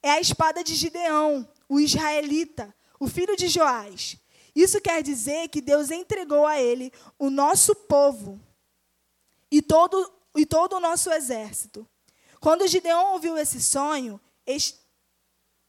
É 0.00 0.12
a 0.12 0.20
espada 0.20 0.62
de 0.62 0.72
Gideão, 0.76 1.46
o 1.68 1.80
israelita, 1.80 2.72
o 3.00 3.08
filho 3.08 3.36
de 3.36 3.48
Joás. 3.48 4.16
Isso 4.54 4.80
quer 4.80 5.02
dizer 5.02 5.48
que 5.48 5.60
Deus 5.60 5.90
entregou 5.90 6.46
a 6.46 6.60
ele 6.60 6.92
o 7.18 7.28
nosso 7.28 7.74
povo 7.74 8.40
e 9.50 9.60
todo, 9.60 10.10
e 10.36 10.46
todo 10.46 10.76
o 10.76 10.80
nosso 10.80 11.10
exército. 11.10 11.86
Quando 12.40 12.68
Gideão 12.68 13.14
ouviu 13.14 13.36
esse 13.36 13.60
sonho, 13.60 14.20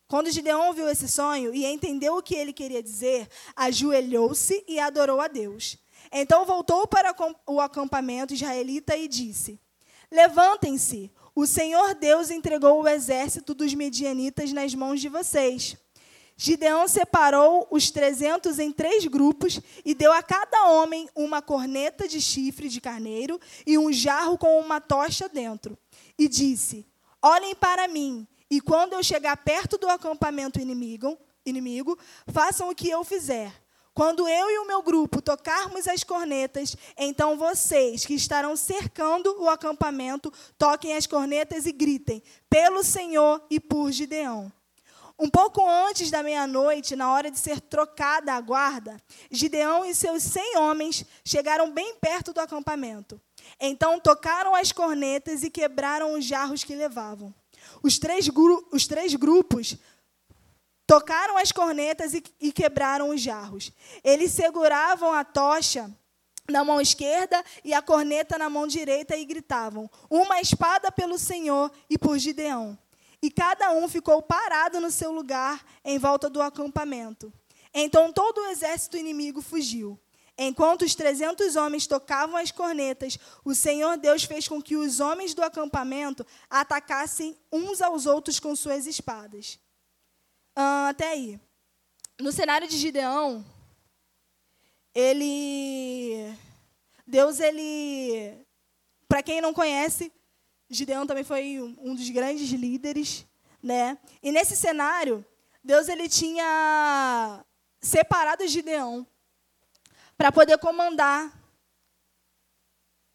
quando 0.08 0.30
Gideão 0.30 0.68
ouviu 0.68 0.88
esse 0.88 1.08
sonho 1.08 1.52
e 1.52 1.66
entendeu 1.66 2.18
o 2.18 2.22
que 2.22 2.36
ele 2.36 2.54
queria 2.54 2.84
dizer, 2.84 3.28
ajoelhou-se 3.56 4.64
e 4.68 4.80
adorou 4.80 5.20
a 5.20 5.28
Deus. 5.28 5.80
Então 6.12 6.46
voltou 6.46 6.88
para 6.88 7.14
o 7.48 7.60
acampamento 7.60 8.36
israelita 8.36 8.96
e 8.96 9.08
disse: 9.08 9.60
Levantem-se, 10.12 11.12
o 11.38 11.46
Senhor 11.46 11.94
Deus 11.94 12.32
entregou 12.32 12.82
o 12.82 12.88
exército 12.88 13.54
dos 13.54 13.72
medianitas 13.76 14.52
nas 14.52 14.74
mãos 14.74 15.00
de 15.00 15.08
vocês. 15.08 15.78
Gideão 16.36 16.88
separou 16.88 17.68
os 17.70 17.92
trezentos 17.92 18.58
em 18.58 18.72
três 18.72 19.06
grupos 19.06 19.62
e 19.86 19.94
deu 19.94 20.12
a 20.12 20.24
cada 20.24 20.72
homem 20.72 21.08
uma 21.16 21.40
corneta 21.40 22.08
de 22.08 22.20
chifre 22.20 22.70
de 22.70 22.82
carneiro 22.82 23.40
e 23.68 23.78
um 23.78 23.94
jarro 23.94 24.36
com 24.36 24.60
uma 24.60 24.82
tocha 24.82 25.30
dentro. 25.30 25.78
E 26.18 26.28
disse: 26.28 26.88
Olhem 27.22 27.54
para 27.54 27.88
mim, 27.88 28.28
e 28.50 28.60
quando 28.60 28.94
eu 28.94 29.04
chegar 29.04 29.38
perto 29.38 29.78
do 29.78 29.88
acampamento 29.88 30.60
inimigo, 30.60 31.16
inimigo 31.46 32.00
façam 32.34 32.68
o 32.68 32.74
que 32.74 32.90
eu 32.90 33.04
fizer. 33.04 33.54
Quando 33.98 34.28
eu 34.28 34.52
e 34.52 34.60
o 34.60 34.68
meu 34.68 34.84
grupo 34.84 35.24
tocarmos 35.24 35.88
as 35.88 36.04
cornetas, 36.04 36.78
então 36.96 37.36
vocês 37.36 38.06
que 38.06 38.14
estarão 38.14 38.56
cercando 38.56 39.42
o 39.42 39.50
acampamento, 39.50 40.32
toquem 40.56 40.96
as 40.96 41.08
cornetas 41.08 41.66
e 41.66 41.72
gritem: 41.72 42.22
pelo 42.48 42.84
Senhor 42.84 43.44
e 43.50 43.60
por 43.60 43.92
Gideão. 43.92 44.54
Um 45.18 45.28
pouco 45.28 45.68
antes 45.68 46.12
da 46.12 46.22
meia-noite, 46.22 46.96
na 46.96 47.12
hora 47.12 47.32
de 47.32 47.40
ser 47.40 47.60
trocada 47.60 48.34
a 48.34 48.40
guarda, 48.40 49.02
Gideão 49.32 49.84
e 49.84 49.96
seus 49.96 50.22
cem 50.22 50.58
homens 50.58 51.04
chegaram 51.26 51.72
bem 51.72 51.96
perto 51.96 52.32
do 52.32 52.40
acampamento. 52.40 53.20
Então 53.60 54.00
tocaram 54.00 54.54
as 54.54 54.72
cornetas 54.72 55.42
e 55.42 55.50
quebraram 55.50 56.14
os 56.14 56.24
jarros 56.24 56.64
que 56.64 56.76
levavam. 56.76 57.34
Os 57.82 57.98
três, 57.98 58.30
os 58.72 58.86
três 58.86 59.16
grupos 59.16 59.76
tocaram 60.88 61.38
as 61.38 61.52
cornetas 61.52 62.14
e, 62.14 62.24
e 62.40 62.52
quebraram 62.52 63.10
os 63.10 63.22
jarros. 63.22 63.72
Eles 64.04 64.32
seguravam 64.32 65.12
a 65.12 65.26
tocha 65.26 65.94
na 66.50 66.64
mão 66.64 66.80
esquerda 66.80 67.44
e 67.64 67.74
a 67.74 67.82
corneta 67.82 68.38
na 68.38 68.50
mão 68.50 68.66
direita 68.66 69.16
e 69.18 69.26
gritavam: 69.26 69.90
Uma 70.10 70.40
espada 70.40 70.90
pelo 70.92 71.20
Senhor 71.20 71.70
e 71.90 71.98
por 71.98 72.18
Gideão. 72.18 72.80
E 73.22 73.30
cada 73.30 73.72
um 73.72 73.88
ficou 73.90 74.22
parado 74.22 74.80
no 74.80 74.90
seu 74.90 75.12
lugar 75.12 75.64
em 75.84 76.00
volta 76.00 76.30
do 76.30 76.42
acampamento. 76.42 77.34
Então 77.74 78.14
todo 78.14 78.40
o 78.40 78.46
exército 78.46 78.96
inimigo 78.96 79.42
fugiu. 79.42 80.00
Enquanto 80.40 80.84
os 80.84 80.94
trezentos 80.94 81.56
homens 81.56 81.88
tocavam 81.88 82.38
as 82.38 82.52
cornetas, 82.52 83.18
o 83.44 83.56
Senhor 83.56 83.98
Deus 83.98 84.24
fez 84.24 84.48
com 84.48 84.62
que 84.62 84.76
os 84.76 85.00
homens 85.00 85.34
do 85.34 85.42
acampamento 85.42 86.26
atacassem 86.48 87.36
uns 87.52 87.82
aos 87.82 88.06
outros 88.06 88.40
com 88.40 88.56
suas 88.56 88.86
espadas. 88.86 89.60
Ah, 90.60 90.90
até 90.90 91.10
aí. 91.10 91.40
No 92.20 92.32
cenário 92.32 92.68
de 92.68 92.76
Gideão, 92.76 93.46
ele. 94.92 96.36
Deus, 97.06 97.40
ele. 97.40 98.44
Para 99.08 99.22
quem 99.22 99.40
não 99.40 99.54
conhece, 99.54 100.12
Gideão 100.68 101.06
também 101.06 101.24
foi 101.24 101.62
um 101.62 101.94
dos 101.94 102.10
grandes 102.10 102.50
líderes, 102.50 103.24
né? 103.62 104.00
E 104.24 104.32
nesse 104.32 104.56
cenário, 104.56 105.24
Deus 105.64 105.88
ele 105.90 106.10
tinha 106.10 107.46
separado 107.80 108.48
Gideão 108.48 109.06
para 110.18 110.32
poder 110.32 110.58
comandar 110.58 111.40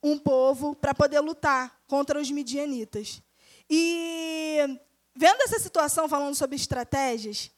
um 0.01 0.17
povo, 0.17 0.77
para 0.77 0.95
poder 0.95 1.19
lutar 1.19 1.77
contra 1.89 2.21
os 2.21 2.31
midianitas. 2.31 3.21
E 3.69 4.81
vendo 5.15 5.43
essa 5.43 5.59
situação, 5.59 6.09
falando 6.09 6.35
sobre 6.35 6.57
estratégias, 6.57 7.51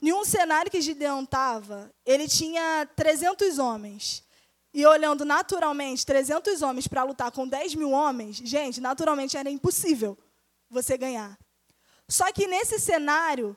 em 0.00 0.12
um 0.12 0.24
cenário 0.24 0.70
que 0.70 0.80
Gideão 0.80 1.22
estava, 1.22 1.92
ele 2.04 2.26
tinha 2.26 2.88
300 2.96 3.58
homens. 3.58 4.24
E 4.74 4.86
olhando 4.86 5.24
naturalmente 5.24 6.04
300 6.04 6.62
homens 6.62 6.88
para 6.88 7.04
lutar 7.04 7.30
com 7.30 7.46
10 7.46 7.74
mil 7.74 7.90
homens, 7.90 8.36
gente, 8.36 8.80
naturalmente 8.80 9.36
era 9.36 9.50
impossível 9.50 10.18
você 10.68 10.96
ganhar. 10.96 11.38
Só 12.08 12.32
que 12.32 12.46
nesse 12.46 12.80
cenário, 12.80 13.56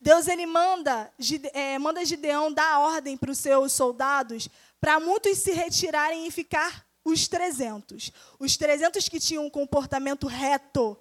Deus 0.00 0.28
ele 0.28 0.46
manda, 0.46 1.12
é, 1.52 1.78
manda 1.78 2.04
Gideão 2.04 2.52
dar 2.52 2.80
ordem 2.80 3.16
para 3.16 3.30
os 3.30 3.38
seus 3.38 3.72
soldados 3.72 4.48
para 4.80 4.98
muitos 4.98 5.38
se 5.38 5.52
retirarem 5.52 6.26
e 6.26 6.30
ficar 6.30 6.86
os 7.04 7.28
300. 7.28 8.12
Os 8.38 8.56
300 8.56 9.08
que 9.08 9.20
tinham 9.20 9.44
um 9.44 9.50
comportamento 9.50 10.26
reto 10.26 10.98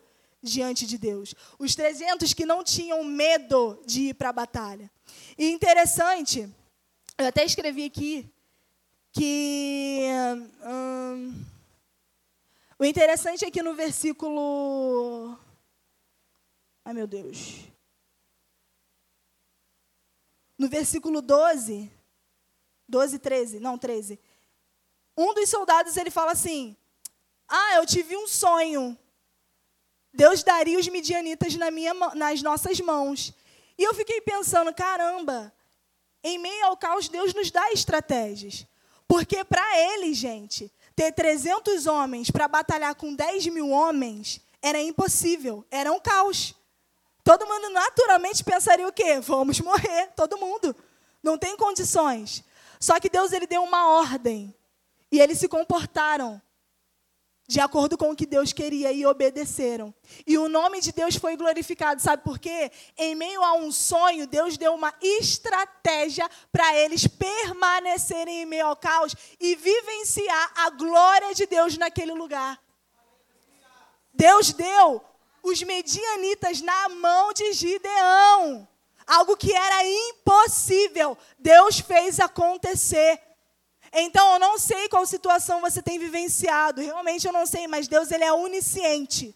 diante 0.49 0.86
de 0.86 0.97
Deus. 0.97 1.36
Os 1.58 1.75
300 1.75 2.34
que 2.34 2.45
não 2.45 2.63
tinham 2.63 3.03
medo 3.03 3.81
de 3.86 4.10
ir 4.10 4.13
para 4.13 4.29
a 4.29 4.34
batalha. 4.34 4.89
E 5.38 5.49
interessante, 5.49 6.49
eu 7.17 7.27
até 7.27 7.43
escrevi 7.43 7.86
aqui 7.86 8.31
que. 9.12 10.01
Hum, 10.63 11.45
o 12.77 12.86
interessante 12.86 13.45
é 13.45 13.51
que 13.51 13.63
no 13.63 13.73
versículo. 13.73 15.38
Ai, 16.84 16.93
meu 16.93 17.08
Deus. 17.08 17.65
No 20.58 20.69
versículo 20.69 21.21
12. 21.21 21.91
12, 22.88 23.19
13. 23.19 23.60
Não, 23.60 23.77
13. 23.77 24.19
Um 25.17 25.34
dos 25.34 25.49
soldados 25.49 25.95
ele 25.97 26.12
fala 26.12 26.34
assim: 26.34 26.75
Ah, 27.47 27.75
eu 27.75 27.86
tive 27.86 28.15
um 28.15 28.27
sonho. 28.27 28.97
Deus 30.15 30.43
daria 30.43 30.80
os 30.80 30.88
midianitas 30.88 31.56
na 31.56 31.69
minha, 31.69 31.93
nas 32.15 32.41
nossas 32.41 32.80
mãos. 32.80 33.34
E 33.78 33.84
eu 33.84 33.93
fiquei 33.93 34.21
pensando: 34.21 34.73
caramba, 34.73 35.54
em 36.23 36.38
meio 36.38 36.65
ao 36.65 36.78
caos, 36.78 37.10
Deus 37.10 37.34
nos 37.34 37.51
dá 37.51 37.71
estratégias. 37.71 38.65
Porque 39.08 39.43
para 39.43 39.80
ele, 39.80 40.13
gente, 40.13 40.71
ter 40.95 41.12
300 41.12 41.86
homens 41.86 42.32
para 42.32 42.47
batalhar 42.47 42.95
com 42.95 43.13
10 43.13 43.47
mil 43.47 43.69
homens 43.69 44.41
era 44.62 44.82
impossível, 44.82 45.63
era 45.69 45.91
um 45.91 45.99
caos. 45.99 46.56
Todo 47.23 47.45
mundo 47.45 47.69
naturalmente 47.69 48.43
pensaria 48.43 48.88
o 48.88 48.93
quê? 48.93 49.19
Vamos 49.19 49.60
morrer, 49.60 50.08
todo 50.15 50.38
mundo. 50.38 50.75
Não 51.21 51.38
tem 51.38 51.58
condições. 51.58 52.43
Só 52.80 52.99
que 52.99 53.10
Deus 53.10 53.32
ele 53.32 53.47
deu 53.47 53.63
uma 53.63 53.89
ordem. 53.89 54.56
E 55.12 55.19
eles 55.19 55.39
se 55.39 55.47
comportaram 55.47 56.41
de 57.47 57.60
acordo 57.60 57.97
com 57.97 58.12
o 58.12 58.15
que 58.15 58.25
Deus 58.25 58.51
queria 58.51 58.91
e 58.91 59.05
obedeceram. 59.05 59.93
E 60.25 60.38
o 60.38 60.49
nome 60.49 60.81
de 60.81 60.91
Deus 60.91 61.15
foi 61.15 61.38
glorificado, 61.38 62.01
sabe 62.01 62.23
por 62.23 62.39
quê? 62.39 62.71
Em 62.97 63.15
meio 63.15 63.43
a 63.43 63.53
um 63.53 63.71
sonho, 63.71 64.25
Deus 64.25 64.58
deu 64.58 64.73
uma 64.73 64.93
estratégia 65.01 66.29
para 66.51 66.75
eles 66.75 67.05
permanecerem 67.05 68.41
em 68.41 68.45
meio 68.45 68.67
ao 68.67 68.75
caos 68.75 69.15
e 69.39 69.55
vivenciar 69.55 70.51
a 70.55 70.69
glória 70.71 71.34
de 71.34 71.45
Deus 71.45 71.77
naquele 71.77 72.13
lugar. 72.13 72.60
Deus 74.13 74.53
deu 74.53 75.03
os 75.43 75.62
medianitas 75.62 76.62
na 76.62 76.89
mão 76.89 77.31
de 77.34 77.53
Gideão. 77.53 78.67
Algo 79.05 79.38
que 79.38 79.53
era 79.53 79.84
impossível, 79.86 81.15
Deus 81.38 81.79
fez 81.79 82.19
acontecer. 82.19 83.21
Então, 83.97 84.34
eu 84.34 84.39
não 84.39 84.60
sei 84.60 84.89
qual 84.89 85.05
situação 85.05 85.62
você 85.62 85.81
tem 85.81 85.97
vivenciado, 85.97 86.81
realmente 86.81 87.25
eu 87.25 87.31
não 87.31 87.45
sei, 87.45 87.65
mas 87.65 87.88
Deus 87.88 88.12
ele 88.12 88.25
é 88.25 88.34
onisciente. 88.34 89.34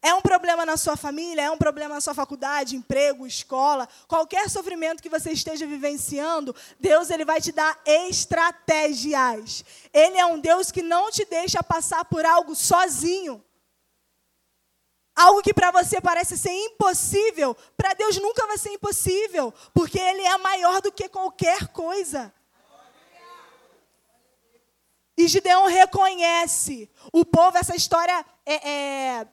É 0.00 0.14
um 0.14 0.22
problema 0.22 0.64
na 0.64 0.78
sua 0.78 0.96
família, 0.96 1.42
é 1.42 1.50
um 1.50 1.58
problema 1.58 1.96
na 1.96 2.00
sua 2.00 2.14
faculdade, 2.14 2.76
emprego, 2.76 3.26
escola, 3.26 3.86
qualquer 4.06 4.48
sofrimento 4.48 5.02
que 5.02 5.08
você 5.10 5.32
esteja 5.32 5.66
vivenciando, 5.66 6.56
Deus 6.80 7.10
ele 7.10 7.26
vai 7.26 7.42
te 7.42 7.52
dar 7.52 7.78
estratégias. 7.84 9.62
Ele 9.92 10.16
é 10.16 10.24
um 10.24 10.38
Deus 10.38 10.70
que 10.70 10.80
não 10.80 11.10
te 11.10 11.26
deixa 11.26 11.62
passar 11.62 12.04
por 12.06 12.24
algo 12.24 12.54
sozinho. 12.54 13.44
Algo 15.14 15.42
que 15.42 15.52
para 15.52 15.72
você 15.72 16.00
parece 16.00 16.38
ser 16.38 16.52
impossível, 16.52 17.54
para 17.76 17.92
Deus 17.92 18.16
nunca 18.18 18.46
vai 18.46 18.56
ser 18.56 18.70
impossível, 18.70 19.52
porque 19.74 19.98
Ele 19.98 20.22
é 20.22 20.38
maior 20.38 20.80
do 20.80 20.92
que 20.92 21.08
qualquer 21.08 21.68
coisa. 21.68 22.32
E 25.18 25.26
Gideão 25.26 25.66
reconhece. 25.66 26.88
O 27.12 27.24
povo, 27.24 27.58
essa 27.58 27.74
história 27.74 28.24
é, 28.46 28.68
é, 28.70 29.28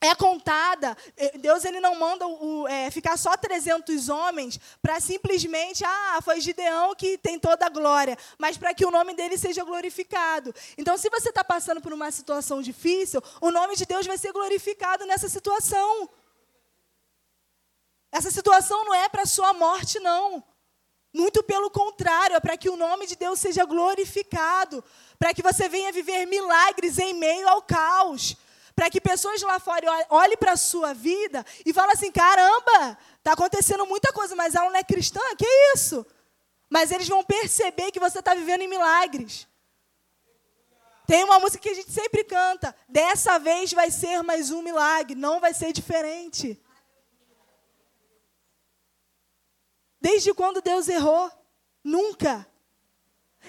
é 0.00 0.14
contada. 0.16 0.96
Eh, 1.16 1.38
Deus 1.38 1.64
ele 1.64 1.78
não 1.78 1.94
manda 1.94 2.26
o, 2.26 2.66
é, 2.66 2.90
ficar 2.90 3.16
só 3.16 3.36
300 3.36 4.08
homens 4.08 4.58
para 4.82 4.98
simplesmente, 4.98 5.84
ah, 5.84 6.18
foi 6.24 6.40
Gideão 6.40 6.92
que 6.96 7.16
tem 7.18 7.38
toda 7.38 7.66
a 7.66 7.68
glória, 7.68 8.18
mas 8.36 8.58
para 8.58 8.74
que 8.74 8.84
o 8.84 8.90
nome 8.90 9.14
dele 9.14 9.38
seja 9.38 9.62
glorificado. 9.62 10.52
Então, 10.76 10.98
se 10.98 11.08
você 11.08 11.28
está 11.28 11.44
passando 11.44 11.80
por 11.80 11.92
uma 11.92 12.10
situação 12.10 12.60
difícil, 12.60 13.22
o 13.40 13.52
nome 13.52 13.76
de 13.76 13.86
Deus 13.86 14.08
vai 14.08 14.18
ser 14.18 14.32
glorificado 14.32 15.06
nessa 15.06 15.28
situação. 15.28 16.10
Essa 18.10 18.32
situação 18.32 18.84
não 18.84 18.94
é 18.94 19.08
para 19.08 19.24
sua 19.24 19.52
morte, 19.52 20.00
não. 20.00 20.42
Muito 21.16 21.42
pelo 21.42 21.70
contrário, 21.70 22.36
é 22.36 22.40
para 22.40 22.58
que 22.58 22.68
o 22.68 22.76
nome 22.76 23.06
de 23.06 23.16
Deus 23.16 23.40
seja 23.40 23.64
glorificado, 23.64 24.84
para 25.18 25.32
que 25.32 25.42
você 25.42 25.66
venha 25.66 25.90
viver 25.90 26.26
milagres 26.26 26.98
em 26.98 27.14
meio 27.14 27.48
ao 27.48 27.62
caos 27.62 28.36
para 28.76 28.90
que 28.90 29.00
pessoas 29.00 29.40
lá 29.40 29.58
fora 29.58 29.86
olhem 30.10 30.36
para 30.36 30.52
a 30.52 30.56
sua 30.56 30.92
vida 30.92 31.44
e 31.64 31.72
falem 31.72 31.92
assim: 31.92 32.12
caramba, 32.12 32.98
está 33.16 33.32
acontecendo 33.32 33.86
muita 33.86 34.12
coisa, 34.12 34.36
mas 34.36 34.54
ela 34.54 34.68
não 34.68 34.76
é 34.76 34.84
cristã? 34.84 35.20
Que 35.38 35.46
isso? 35.74 36.04
Mas 36.68 36.90
eles 36.90 37.08
vão 37.08 37.24
perceber 37.24 37.90
que 37.90 37.98
você 37.98 38.18
está 38.18 38.34
vivendo 38.34 38.60
em 38.60 38.68
milagres. 38.68 39.48
Tem 41.06 41.24
uma 41.24 41.38
música 41.38 41.62
que 41.62 41.70
a 41.70 41.74
gente 41.74 41.90
sempre 41.90 42.22
canta: 42.24 42.76
dessa 42.86 43.38
vez 43.38 43.72
vai 43.72 43.90
ser 43.90 44.22
mais 44.22 44.50
um 44.50 44.60
milagre, 44.60 45.14
não 45.14 45.40
vai 45.40 45.54
ser 45.54 45.72
diferente. 45.72 46.60
Desde 50.00 50.32
quando 50.34 50.60
Deus 50.60 50.88
errou? 50.88 51.30
Nunca. 51.82 52.46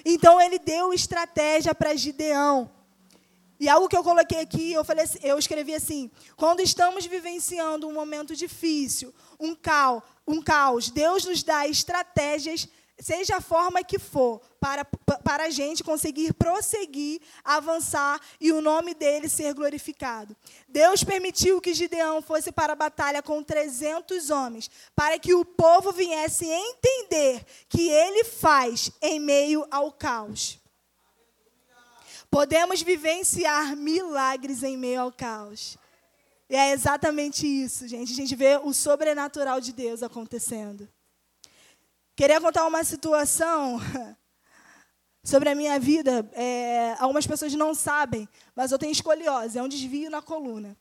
Então 0.05 0.39
ele 0.39 0.60
deu 0.60 0.93
estratégia 0.93 1.73
para 1.73 1.95
Gideão. 1.95 2.71
E 3.60 3.67
algo 3.67 3.89
que 3.89 3.97
eu 3.97 4.03
coloquei 4.03 4.39
aqui, 4.39 4.71
eu, 4.71 4.83
falei, 4.83 5.03
assim, 5.03 5.17
eu 5.23 5.38
escrevi 5.39 5.73
assim: 5.73 6.12
quando 6.36 6.60
estamos 6.60 7.05
vivenciando 7.05 7.88
um 7.88 7.93
momento 7.93 8.36
difícil, 8.36 9.13
um 9.39 9.55
caos, 9.55 10.03
um 10.27 10.41
caos, 10.41 10.89
Deus 10.91 11.25
nos 11.25 11.41
dá 11.41 11.67
estratégias, 11.67 12.67
seja 12.99 13.38
a 13.38 13.41
forma 13.41 13.83
que 13.83 13.99
for, 13.99 14.41
para, 14.60 14.83
para 15.23 15.45
a 15.45 15.49
gente 15.49 15.83
conseguir 15.83 16.33
prosseguir, 16.33 17.21
avançar 17.43 18.19
e 18.39 18.51
o 18.51 18.62
nome 18.62 18.93
dele 18.93 19.29
ser 19.29 19.53
glorificado. 19.53 20.36
Deus 20.67 21.03
permitiu 21.03 21.62
que 21.62 21.73
Gideão 21.73 22.21
fosse 22.21 22.51
para 22.51 22.73
a 22.73 22.75
batalha 22.75 23.21
com 23.21 23.43
300 23.43 24.29
homens, 24.29 24.69
para 24.95 25.19
que 25.19 25.33
o 25.33 25.45
povo 25.45 25.91
viesse 25.91 26.45
entender 26.45 27.45
que 27.69 27.89
ele 27.89 28.23
faz 28.23 28.91
em 29.01 29.19
meio 29.19 29.65
ao 29.69 29.91
caos. 29.91 30.60
Podemos 32.29 32.81
vivenciar 32.81 33.75
milagres 33.75 34.63
em 34.63 34.75
meio 34.75 35.01
ao 35.01 35.12
caos. 35.12 35.77
E 36.49 36.55
é 36.55 36.71
exatamente 36.71 37.45
isso, 37.45 37.88
gente. 37.88 38.12
A 38.12 38.15
gente 38.15 38.36
vê 38.36 38.57
o 38.57 38.73
sobrenatural 38.73 39.62
de 39.62 39.71
Deus 39.71 40.01
acontecendo. 40.01 40.89
Queria 42.17 42.41
contar 42.41 42.65
uma 42.65 42.84
situação 42.84 43.80
sobre 45.23 45.49
a 45.49 45.56
minha 45.56 45.80
vida. 45.80 46.27
É, 46.34 46.95
algumas 46.97 47.27
pessoas 47.27 47.53
não 47.53 47.75
sabem, 47.75 48.27
mas 48.56 48.71
eu 48.71 48.80
tenho 48.80 48.91
escoliose, 48.91 49.56
é 49.56 49.62
um 49.62 49.67
desvio 49.67 50.10
na 50.10 50.19
coluna. 50.19 50.75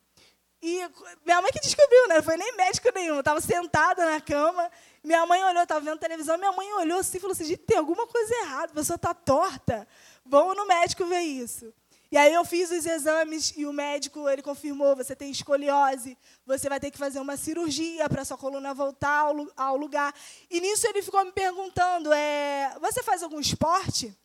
E 0.62 0.78
minha 1.26 1.42
mãe 1.42 1.52
que 1.52 1.60
descobriu, 1.60 2.08
né? 2.08 2.14
Não 2.14 2.22
foi 2.22 2.38
nem 2.38 2.56
médico 2.56 2.88
nenhum. 2.94 3.16
Eu 3.16 3.20
estava 3.20 3.38
sentada 3.42 4.10
na 4.10 4.18
cama, 4.18 4.70
minha 5.04 5.26
mãe 5.26 5.44
olhou, 5.44 5.62
estava 5.62 5.82
vendo 5.82 5.98
televisão, 5.98 6.38
minha 6.38 6.52
mãe 6.52 6.72
olhou 6.72 7.00
assim 7.00 7.18
e 7.18 7.20
falou 7.20 7.32
assim: 7.32 7.54
tem 7.54 7.76
alguma 7.76 8.06
coisa 8.06 8.34
errada, 8.36 8.72
a 8.72 8.74
pessoa 8.74 8.96
está 8.96 9.12
torta. 9.12 9.86
Vamos 10.24 10.56
no 10.56 10.66
médico 10.66 11.04
ver 11.04 11.20
isso. 11.20 11.70
E 12.10 12.16
aí 12.16 12.32
eu 12.32 12.44
fiz 12.44 12.70
os 12.70 12.86
exames 12.86 13.52
e 13.56 13.66
o 13.66 13.72
médico 13.72 14.28
ele 14.28 14.42
confirmou: 14.42 14.94
você 14.94 15.16
tem 15.16 15.30
escoliose, 15.30 16.16
você 16.44 16.68
vai 16.68 16.78
ter 16.78 16.90
que 16.90 16.98
fazer 16.98 17.18
uma 17.18 17.36
cirurgia 17.36 18.08
para 18.08 18.24
sua 18.24 18.38
coluna 18.38 18.72
voltar 18.72 19.20
ao, 19.20 19.46
ao, 19.56 19.76
lugar. 19.76 20.14
E 20.50 20.60
nisso 20.60 20.86
ele 20.86 21.02
ficou 21.02 21.24
me 21.24 21.32
perguntando: 21.32 22.12
é, 22.12 22.76
você 22.80 23.02
faz 23.02 23.22
algum 23.22 23.40
esporte? 23.40 24.16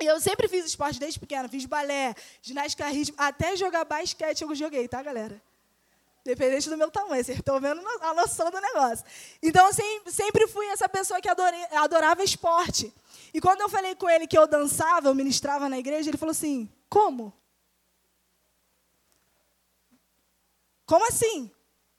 E 0.00 0.06
eu 0.06 0.20
sempre 0.20 0.48
fiz 0.48 0.66
esporte 0.66 0.98
desde 0.98 1.20
pequena, 1.20 1.48
fiz 1.48 1.66
balé, 1.66 2.14
ginástica 2.42 2.88
ritmo, 2.88 3.14
até 3.16 3.56
jogar 3.56 3.84
basquete 3.84 4.42
eu 4.42 4.52
joguei, 4.54 4.88
tá, 4.88 5.00
galera? 5.00 5.40
Dependente 6.24 6.70
do 6.70 6.78
meu 6.78 6.90
tamanho, 6.90 7.22
vocês 7.22 7.38
estão 7.38 7.60
vendo 7.60 7.82
a 8.00 8.14
noção 8.14 8.50
do 8.50 8.58
negócio. 8.58 9.04
Então, 9.42 9.68
eu 9.68 10.10
sempre 10.10 10.46
fui 10.46 10.66
essa 10.68 10.88
pessoa 10.88 11.20
que 11.20 11.28
adorei, 11.28 11.62
adorava 11.72 12.24
esporte. 12.24 12.92
E 13.34 13.40
quando 13.42 13.60
eu 13.60 13.68
falei 13.68 13.94
com 13.94 14.08
ele 14.08 14.26
que 14.26 14.38
eu 14.38 14.46
dançava, 14.46 15.08
eu 15.08 15.14
ministrava 15.14 15.68
na 15.68 15.78
igreja, 15.78 16.08
ele 16.08 16.16
falou 16.16 16.30
assim: 16.30 16.66
Como? 16.88 17.30
Como 20.86 21.06
assim? 21.08 21.50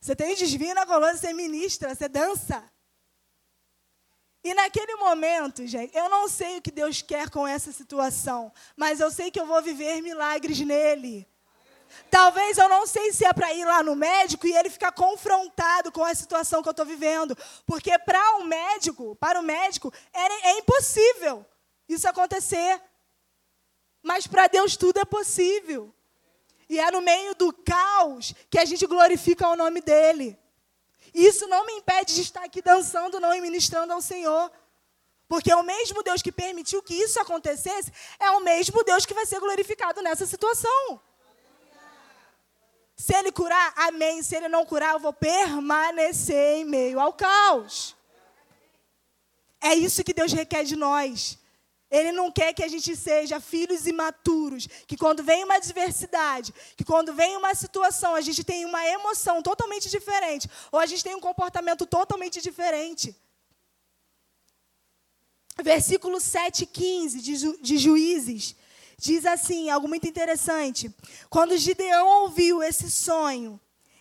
Você 0.01 0.15
tem 0.15 0.35
desvio 0.35 0.73
na 0.73 0.88
coluna, 0.88 1.15
você 1.15 1.31
ministra, 1.31 1.93
você 1.93 2.07
dança. 2.07 2.63
E 4.43 4.53
naquele 4.53 4.95
momento, 4.95 5.65
gente, 5.65 5.95
eu 5.95 6.07
não 6.09 6.27
sei 6.27 6.57
o 6.57 6.61
que 6.61 6.71
Deus 6.71 7.01
quer 7.01 7.29
com 7.29 7.47
essa 7.47 7.71
situação, 7.71 8.51
mas 8.75 8.99
eu 8.99 9.09
sei 9.09 9.31
que 9.31 9.39
eu 9.39 9.45
vou 9.45 9.61
viver 9.61 10.01
milagres 10.01 10.59
nele. 10.59 11.27
Talvez 12.10 12.58
eu 12.58 12.69
não 12.69 12.86
sei 12.86 13.12
se 13.12 13.25
é 13.25 13.34
para 13.34 13.53
ir 13.53 13.65
lá 13.65 13.84
no 13.84 13.95
médico 13.95 14.47
e 14.47 14.55
ele 14.55 14.69
ficar 14.69 14.91
confrontado 14.91 15.91
com 15.91 16.03
a 16.03 16.15
situação 16.15 16.62
que 16.62 16.69
eu 16.69 16.71
estou 16.71 16.86
vivendo. 16.86 17.38
Porque 17.65 17.97
para 17.99 18.38
o 18.38 18.41
um 18.41 18.43
médico, 18.45 19.15
para 19.15 19.39
o 19.39 19.43
médico, 19.43 19.93
é, 20.13 20.49
é 20.49 20.60
impossível 20.60 21.45
isso 21.88 22.08
acontecer. 22.08 22.81
Mas 24.01 24.27
para 24.27 24.47
Deus 24.47 24.77
tudo 24.77 24.99
é 24.99 25.05
possível. 25.05 25.93
E 26.69 26.79
é 26.79 26.89
no 26.91 27.01
meio 27.01 27.36
do 27.36 27.51
caos 27.53 28.34
que 28.49 28.58
a 28.58 28.65
gente 28.65 28.86
glorifica 28.86 29.47
o 29.47 29.55
nome 29.55 29.81
dele. 29.81 30.38
Isso 31.13 31.47
não 31.47 31.65
me 31.65 31.73
impede 31.73 32.15
de 32.15 32.21
estar 32.21 32.43
aqui 32.43 32.62
dançando, 32.62 33.19
não, 33.19 33.34
e 33.34 33.39
ministrando 33.39 33.93
ao 33.93 34.01
Senhor. 34.01 34.51
Porque 35.27 35.51
é 35.51 35.55
o 35.55 35.63
mesmo 35.63 36.03
Deus 36.03 36.21
que 36.21 36.31
permitiu 36.31 36.84
que 36.84 36.93
isso 36.93 37.19
acontecesse, 37.19 37.91
é 38.19 38.29
o 38.31 38.41
mesmo 38.41 38.84
Deus 38.84 39.05
que 39.05 39.13
vai 39.13 39.25
ser 39.25 39.39
glorificado 39.39 40.01
nessa 40.01 40.25
situação. 40.25 41.01
Se 42.95 43.13
ele 43.13 43.31
curar, 43.31 43.73
amém. 43.75 44.23
Se 44.23 44.36
ele 44.36 44.47
não 44.47 44.65
curar, 44.65 44.93
eu 44.93 44.99
vou 44.99 45.13
permanecer 45.13 46.58
em 46.58 46.65
meio 46.65 46.99
ao 46.99 47.13
caos. 47.13 47.95
É 49.62 49.73
isso 49.73 50.03
que 50.03 50.13
Deus 50.13 50.31
requer 50.31 50.63
de 50.63 50.75
nós. 50.75 51.38
Ele 51.89 52.12
não 52.12 52.31
quer 52.31 52.53
que 52.53 52.63
a 52.63 52.67
gente 52.67 52.95
seja 52.95 53.39
filhos 53.39 53.86
imaturos, 53.86 54.67
que 54.88 54.97
quando 54.97 55.23
vem 55.23 55.43
uma 55.43 55.55
adversidade, 55.55 56.53
que 56.75 56.84
quando 56.84 57.13
vem 57.13 57.38
uma 57.38 57.53
situação, 57.53 58.15
a 58.15 58.21
gente 58.21 58.43
tem 58.43 58.65
uma 58.65 58.86
emoção 58.88 59.41
totalmente 59.41 59.89
diferente, 59.89 60.49
ou 60.71 60.79
a 60.79 60.86
gente 60.86 61.03
tem 61.03 61.15
um 61.15 61.21
comportamento 61.21 61.86
totalmente 61.86 62.41
diferente. 62.41 63.15
Versículo 65.62 66.19
7, 66.19 66.65
15 66.65 67.21
de, 67.21 67.36
Ju, 67.36 67.58
de 67.62 67.77
Juízes 67.77 68.55
Diz 68.97 69.25
assim, 69.25 69.69
algo 69.69 69.88
muito 69.88 70.08
interessante. 70.08 70.93
Quando 71.29 71.58
Gideão 71.58 72.23
ouviu 72.23 72.63
esse 72.63 72.89
sonho 72.89 73.60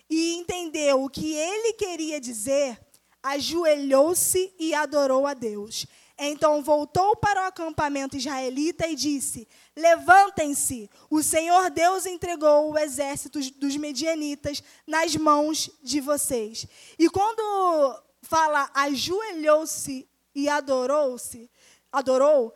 e 0.09 0.35
entendeu 0.35 1.03
o 1.03 1.09
que 1.09 1.33
ele 1.33 1.73
queria 1.73 2.19
dizer, 2.19 2.79
ajoelhou-se 3.21 4.53
e 4.59 4.73
adorou 4.73 5.25
a 5.25 5.33
Deus. 5.33 5.85
Então 6.17 6.63
voltou 6.63 7.15
para 7.17 7.43
o 7.43 7.47
acampamento 7.47 8.15
israelita 8.15 8.87
e 8.87 8.95
disse: 8.95 9.47
Levantem-se, 9.75 10.89
o 11.09 11.21
Senhor 11.21 11.69
Deus 11.69 12.05
entregou 12.05 12.71
o 12.71 12.77
exército 12.77 13.39
dos 13.57 13.75
medianitas 13.75 14.63
nas 14.87 15.15
mãos 15.15 15.69
de 15.83 15.99
vocês. 15.99 16.65
E 16.97 17.09
quando 17.09 18.01
fala 18.21 18.69
ajoelhou-se 18.73 20.07
e 20.33 20.47
adorou-se, 20.47 21.51
adorou, 21.91 22.53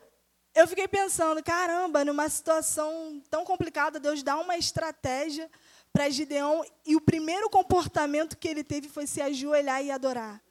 eu 0.53 0.67
fiquei 0.67 0.87
pensando, 0.87 1.43
caramba, 1.43 2.03
numa 2.03 2.27
situação 2.29 3.21
tão 3.29 3.45
complicada, 3.45 3.99
Deus 3.99 4.23
dá 4.23 4.37
uma 4.37 4.57
estratégia 4.57 5.49
para 5.91 6.09
Gideão 6.09 6.63
e 6.85 6.95
o 6.95 7.01
primeiro 7.01 7.49
comportamento 7.49 8.37
que 8.37 8.47
ele 8.47 8.63
teve 8.63 8.89
foi 8.89 9.07
se 9.07 9.21
ajoelhar 9.21 9.83
e 9.83 9.91
adorar. 9.91 10.41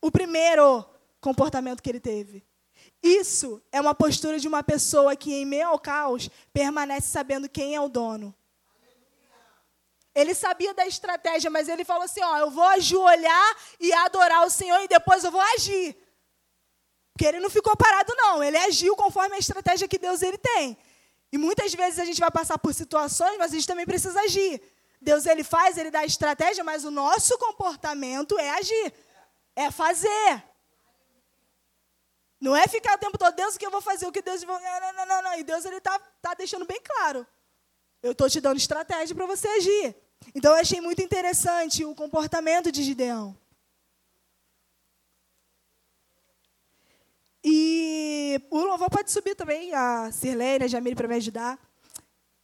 O 0.00 0.10
primeiro 0.10 0.84
comportamento 1.20 1.82
que 1.82 1.90
ele 1.90 2.00
teve. 2.00 2.44
Isso 3.02 3.62
é 3.72 3.80
uma 3.80 3.94
postura 3.94 4.38
de 4.38 4.48
uma 4.48 4.62
pessoa 4.62 5.16
que, 5.16 5.32
em 5.32 5.44
meio 5.44 5.68
ao 5.68 5.78
caos, 5.78 6.30
permanece 6.52 7.08
sabendo 7.08 7.48
quem 7.48 7.74
é 7.74 7.80
o 7.80 7.88
dono. 7.88 8.34
Ele 10.14 10.34
sabia 10.34 10.72
da 10.72 10.86
estratégia, 10.86 11.50
mas 11.50 11.68
ele 11.68 11.84
falou 11.84 12.04
assim: 12.04 12.22
Ó, 12.22 12.38
eu 12.38 12.50
vou 12.50 12.64
ajoelhar 12.64 13.56
e 13.78 13.92
adorar 13.92 14.46
o 14.46 14.50
Senhor 14.50 14.80
e 14.80 14.88
depois 14.88 15.22
eu 15.24 15.30
vou 15.30 15.40
agir. 15.40 15.96
Porque 17.16 17.24
ele 17.24 17.40
não 17.40 17.48
ficou 17.48 17.74
parado, 17.74 18.12
não. 18.14 18.44
Ele 18.44 18.58
agiu 18.58 18.94
conforme 18.94 19.36
a 19.36 19.38
estratégia 19.38 19.88
que 19.88 19.96
Deus 19.96 20.20
ele 20.20 20.36
tem. 20.36 20.76
E 21.32 21.38
muitas 21.38 21.72
vezes 21.72 21.98
a 21.98 22.04
gente 22.04 22.20
vai 22.20 22.30
passar 22.30 22.58
por 22.58 22.74
situações, 22.74 23.38
mas 23.38 23.52
a 23.52 23.54
gente 23.54 23.66
também 23.66 23.86
precisa 23.86 24.20
agir. 24.20 24.60
Deus 25.00 25.24
ele 25.24 25.42
faz, 25.42 25.78
ele 25.78 25.90
dá 25.90 26.04
estratégia, 26.04 26.62
mas 26.62 26.84
o 26.84 26.90
nosso 26.90 27.38
comportamento 27.38 28.38
é 28.38 28.50
agir. 28.50 28.92
É 29.56 29.70
fazer. 29.70 30.44
Não 32.38 32.54
é 32.54 32.66
ficar 32.68 32.96
o 32.96 32.98
tempo 32.98 33.16
todo, 33.16 33.34
Deus, 33.34 33.54
o 33.54 33.58
que 33.58 33.64
eu 33.64 33.70
vou 33.70 33.80
fazer? 33.80 34.06
O 34.06 34.12
que 34.12 34.20
Deus. 34.20 34.42
Não, 34.42 34.60
não, 34.60 35.06
não, 35.06 35.22
não. 35.22 35.38
E 35.38 35.42
Deus 35.42 35.64
ele 35.64 35.78
está 35.78 35.98
tá 36.20 36.34
deixando 36.34 36.66
bem 36.66 36.82
claro. 36.84 37.26
Eu 38.02 38.12
estou 38.12 38.28
te 38.28 38.42
dando 38.42 38.58
estratégia 38.58 39.16
para 39.16 39.24
você 39.24 39.48
agir. 39.48 39.96
Então 40.34 40.52
eu 40.52 40.60
achei 40.60 40.82
muito 40.82 41.00
interessante 41.00 41.82
o 41.82 41.94
comportamento 41.94 42.70
de 42.70 42.82
Gideão. 42.82 43.34
E 47.48 48.40
o 48.50 48.58
louvor 48.58 48.90
pode 48.90 49.12
subir 49.12 49.36
também, 49.36 49.72
a 49.72 50.10
Sirlene, 50.10 50.64
a 50.64 50.66
Jamile, 50.66 50.96
para 50.96 51.06
me 51.06 51.14
ajudar. 51.14 51.56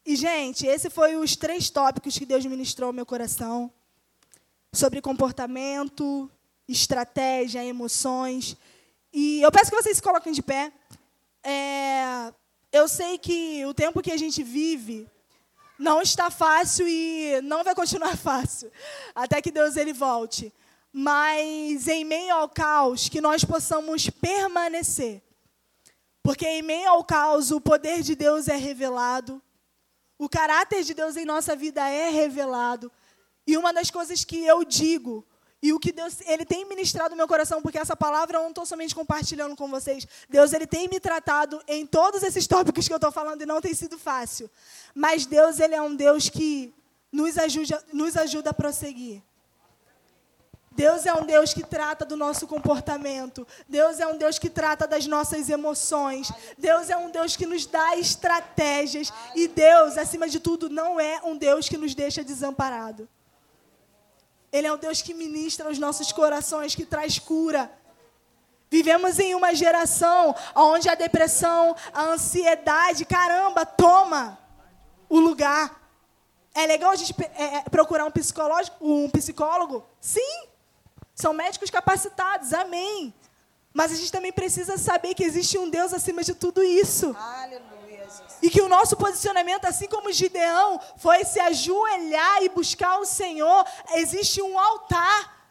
E, 0.07 0.15
gente, 0.15 0.65
esse 0.65 0.89
foi 0.89 1.17
os 1.17 1.35
três 1.35 1.69
tópicos 1.69 2.17
que 2.17 2.25
Deus 2.25 2.47
ministrou 2.47 2.87
ao 2.87 2.93
meu 2.93 3.05
coração. 3.05 3.69
Sobre 4.73 5.03
comportamento, 5.03 6.31
estratégia, 6.69 7.65
emoções. 7.65 8.57
E 9.13 9.43
eu 9.43 9.51
peço 9.51 9.73
que 9.73 9.83
vocês 9.83 9.97
se 9.97 10.03
coloquem 10.03 10.33
de 10.33 10.41
pé. 10.41 10.73
É, 11.43 12.33
eu 12.71 12.87
sei 12.87 13.19
que 13.19 13.67
o 13.67 13.75
tempo 13.75 14.03
que 14.03 14.13
a 14.13 14.17
gente 14.17 14.41
vive 14.45 15.09
não 15.81 16.01
está 16.01 16.31
fácil 16.31 16.87
e 16.87 17.41
não 17.43 17.65
vai 17.65 17.75
continuar 17.75 18.17
fácil, 18.31 18.71
até 19.17 19.43
que 19.43 19.51
Deus 19.51 19.77
ele 19.77 19.93
volte 19.93 20.53
mas 20.93 21.89
em 21.89 22.05
meio 22.05 22.35
ao 22.35 22.49
caos, 22.49 23.09
que 23.09 23.21
nós 23.21 23.45
possamos 23.45 24.11
permanecer. 24.11 25.23
Porque 26.23 26.47
em 26.47 26.63
meio 26.63 26.89
ao 26.91 27.03
caos, 27.03 27.51
o 27.51 27.61
poder 27.61 28.03
de 28.03 28.15
Deus 28.15 28.47
é 28.47 28.57
revelado, 28.57 29.43
o 30.19 30.29
caráter 30.29 30.85
de 30.85 30.95
Deus 30.95 31.17
em 31.17 31.25
nossa 31.25 31.57
vida 31.57 31.89
é 31.89 32.11
revelado. 32.11 32.93
E 33.45 33.57
uma 33.57 33.73
das 33.73 33.91
coisas 33.91 34.25
que 34.25 34.45
eu 34.45 34.65
digo, 34.65 35.27
e 35.61 35.73
o 35.73 35.81
que 35.81 35.91
Deus 35.91 36.21
ele 36.27 36.45
tem 36.45 36.65
ministrado 36.65 37.11
no 37.11 37.17
meu 37.17 37.27
coração, 37.27 37.61
porque 37.63 37.79
essa 37.79 37.97
palavra 37.97 38.37
eu 38.37 38.43
não 38.43 38.51
estou 38.51 38.67
somente 38.67 38.95
compartilhando 38.95 39.57
com 39.57 39.69
vocês. 39.69 40.07
Deus 40.29 40.53
ele 40.53 40.67
tem 40.67 40.89
me 40.89 41.01
tratado 41.01 41.61
em 41.67 41.87
todos 41.87 42.23
esses 42.23 42.47
tópicos 42.47 42.87
que 42.87 42.93
eu 42.93 42.99
estou 42.99 43.11
falando 43.11 43.43
e 43.43 43.47
não 43.47 43.61
tem 43.61 43.75
sido 43.75 43.99
fácil. 43.99 44.51
Mas 44.95 45.27
Deus 45.27 45.59
ele 45.59 45.75
é 45.75 45.83
um 45.83 45.95
Deus 45.95 46.29
que 46.29 46.73
nos 47.11 47.39
ajuda, 47.39 47.85
nos 47.93 48.17
ajuda 48.17 48.51
a 48.51 48.55
prosseguir. 48.55 49.23
Deus 50.83 51.07
é 51.07 51.15
um 51.15 51.25
Deus 51.25 51.55
que 51.55 51.63
trata 51.63 52.05
do 52.05 52.17
nosso 52.17 52.45
comportamento. 52.45 53.47
Deus 53.69 54.01
é 54.01 54.07
um 54.09 54.19
Deus 54.19 54.37
que 54.37 54.51
trata 54.51 54.85
das 54.85 55.07
nossas 55.07 55.49
emoções. 55.49 56.29
Deus 56.59 56.91
é 56.91 56.97
um 56.97 57.09
Deus 57.09 57.37
que 57.37 57.47
nos 57.47 57.65
dá 57.67 57.97
estratégias. 57.97 59.13
E 59.33 59.47
Deus, 59.47 59.97
acima 59.97 60.29
de 60.29 60.41
tudo, 60.41 60.69
não 60.69 60.99
é 60.99 61.21
um 61.23 61.37
Deus 61.37 61.69
que 61.69 61.77
nos 61.77 61.95
deixa 61.95 62.25
desamparado. 62.25 63.09
Ele 64.51 64.67
é 64.67 64.73
um 64.73 64.77
Deus 64.77 65.01
que 65.01 65.15
ministra 65.15 65.71
os 65.71 65.79
nossos 65.79 66.11
corações, 66.11 66.75
que 66.75 66.85
traz 66.85 67.17
cura. 67.17 67.71
Vivemos 68.69 69.21
em 69.21 69.37
uma 69.37 69.55
geração 69.55 70.35
onde 70.53 70.89
a 70.89 70.97
depressão, 70.97 71.77
a 71.95 72.07
ansiedade, 72.07 73.05
caramba, 73.05 73.65
toma 73.65 74.37
o 75.09 75.21
lugar. 75.21 75.81
É 76.53 76.67
legal 76.67 76.91
a 76.91 76.97
gente 76.97 77.15
é, 77.37 77.59
é 77.59 77.63
procurar 77.71 78.05
um 78.05 78.11
psicólogo, 78.11 78.73
um 78.81 79.09
psicólogo? 79.09 79.87
Sim. 80.01 80.52
São 81.15 81.33
médicos 81.33 81.71
capacitados, 81.71 82.53
amém. 82.53 83.15
Mas 83.73 83.93
a 83.93 83.97
gente 83.97 84.13
também 84.13 84.33
precisa 84.33 84.77
saber 84.77 85.15
que 85.15 85.25
existe 85.25 85.57
um 85.57 85.69
Deus 85.69 85.93
acima 85.93 86.23
de 86.23 86.35
tudo 86.35 86.63
isso. 86.63 87.17
Aleluia. 87.19 87.73
E 88.43 88.51
que 88.51 88.61
o 88.61 88.69
nosso 88.69 88.97
posicionamento, 88.97 89.65
assim 89.65 89.89
como 89.89 90.13
Gideão, 90.13 90.81
foi 90.99 91.25
se 91.25 91.41
ajoelhar 91.41 92.43
e 92.43 92.49
buscar 92.49 92.99
o 92.99 93.07
Senhor, 93.07 93.65
existe 93.95 94.43
um 94.43 94.59
altar 94.59 95.47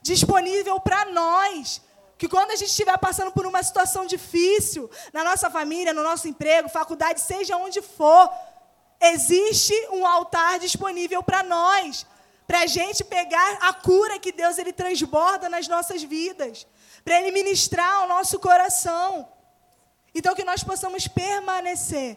disponível 0.00 0.80
para 0.80 1.04
nós. 1.06 1.82
Que 2.16 2.28
quando 2.28 2.50
a 2.50 2.56
gente 2.56 2.70
estiver 2.70 2.96
passando 2.98 3.32
por 3.32 3.46
uma 3.46 3.62
situação 3.62 4.06
difícil, 4.06 4.90
na 5.12 5.22
nossa 5.22 5.50
família, 5.50 5.92
no 5.92 6.02
nosso 6.02 6.26
emprego, 6.26 6.68
faculdade, 6.68 7.20
seja 7.20 7.56
onde 7.56 7.82
for, 7.82 8.30
existe 9.00 9.74
um 9.92 10.06
altar 10.06 10.58
disponível 10.58 11.22
para 11.22 11.42
nós 11.42 12.06
para 12.48 12.60
a 12.60 12.66
gente 12.66 13.04
pegar 13.04 13.58
a 13.60 13.74
cura 13.74 14.18
que 14.18 14.32
Deus 14.32 14.56
ele 14.56 14.72
transborda 14.72 15.50
nas 15.50 15.68
nossas 15.68 16.02
vidas, 16.02 16.66
para 17.04 17.20
Ele 17.20 17.30
ministrar 17.30 17.92
ao 17.96 18.08
nosso 18.08 18.38
coração. 18.40 19.28
Então, 20.14 20.34
que 20.34 20.42
nós 20.42 20.64
possamos 20.64 21.06
permanecer 21.06 22.16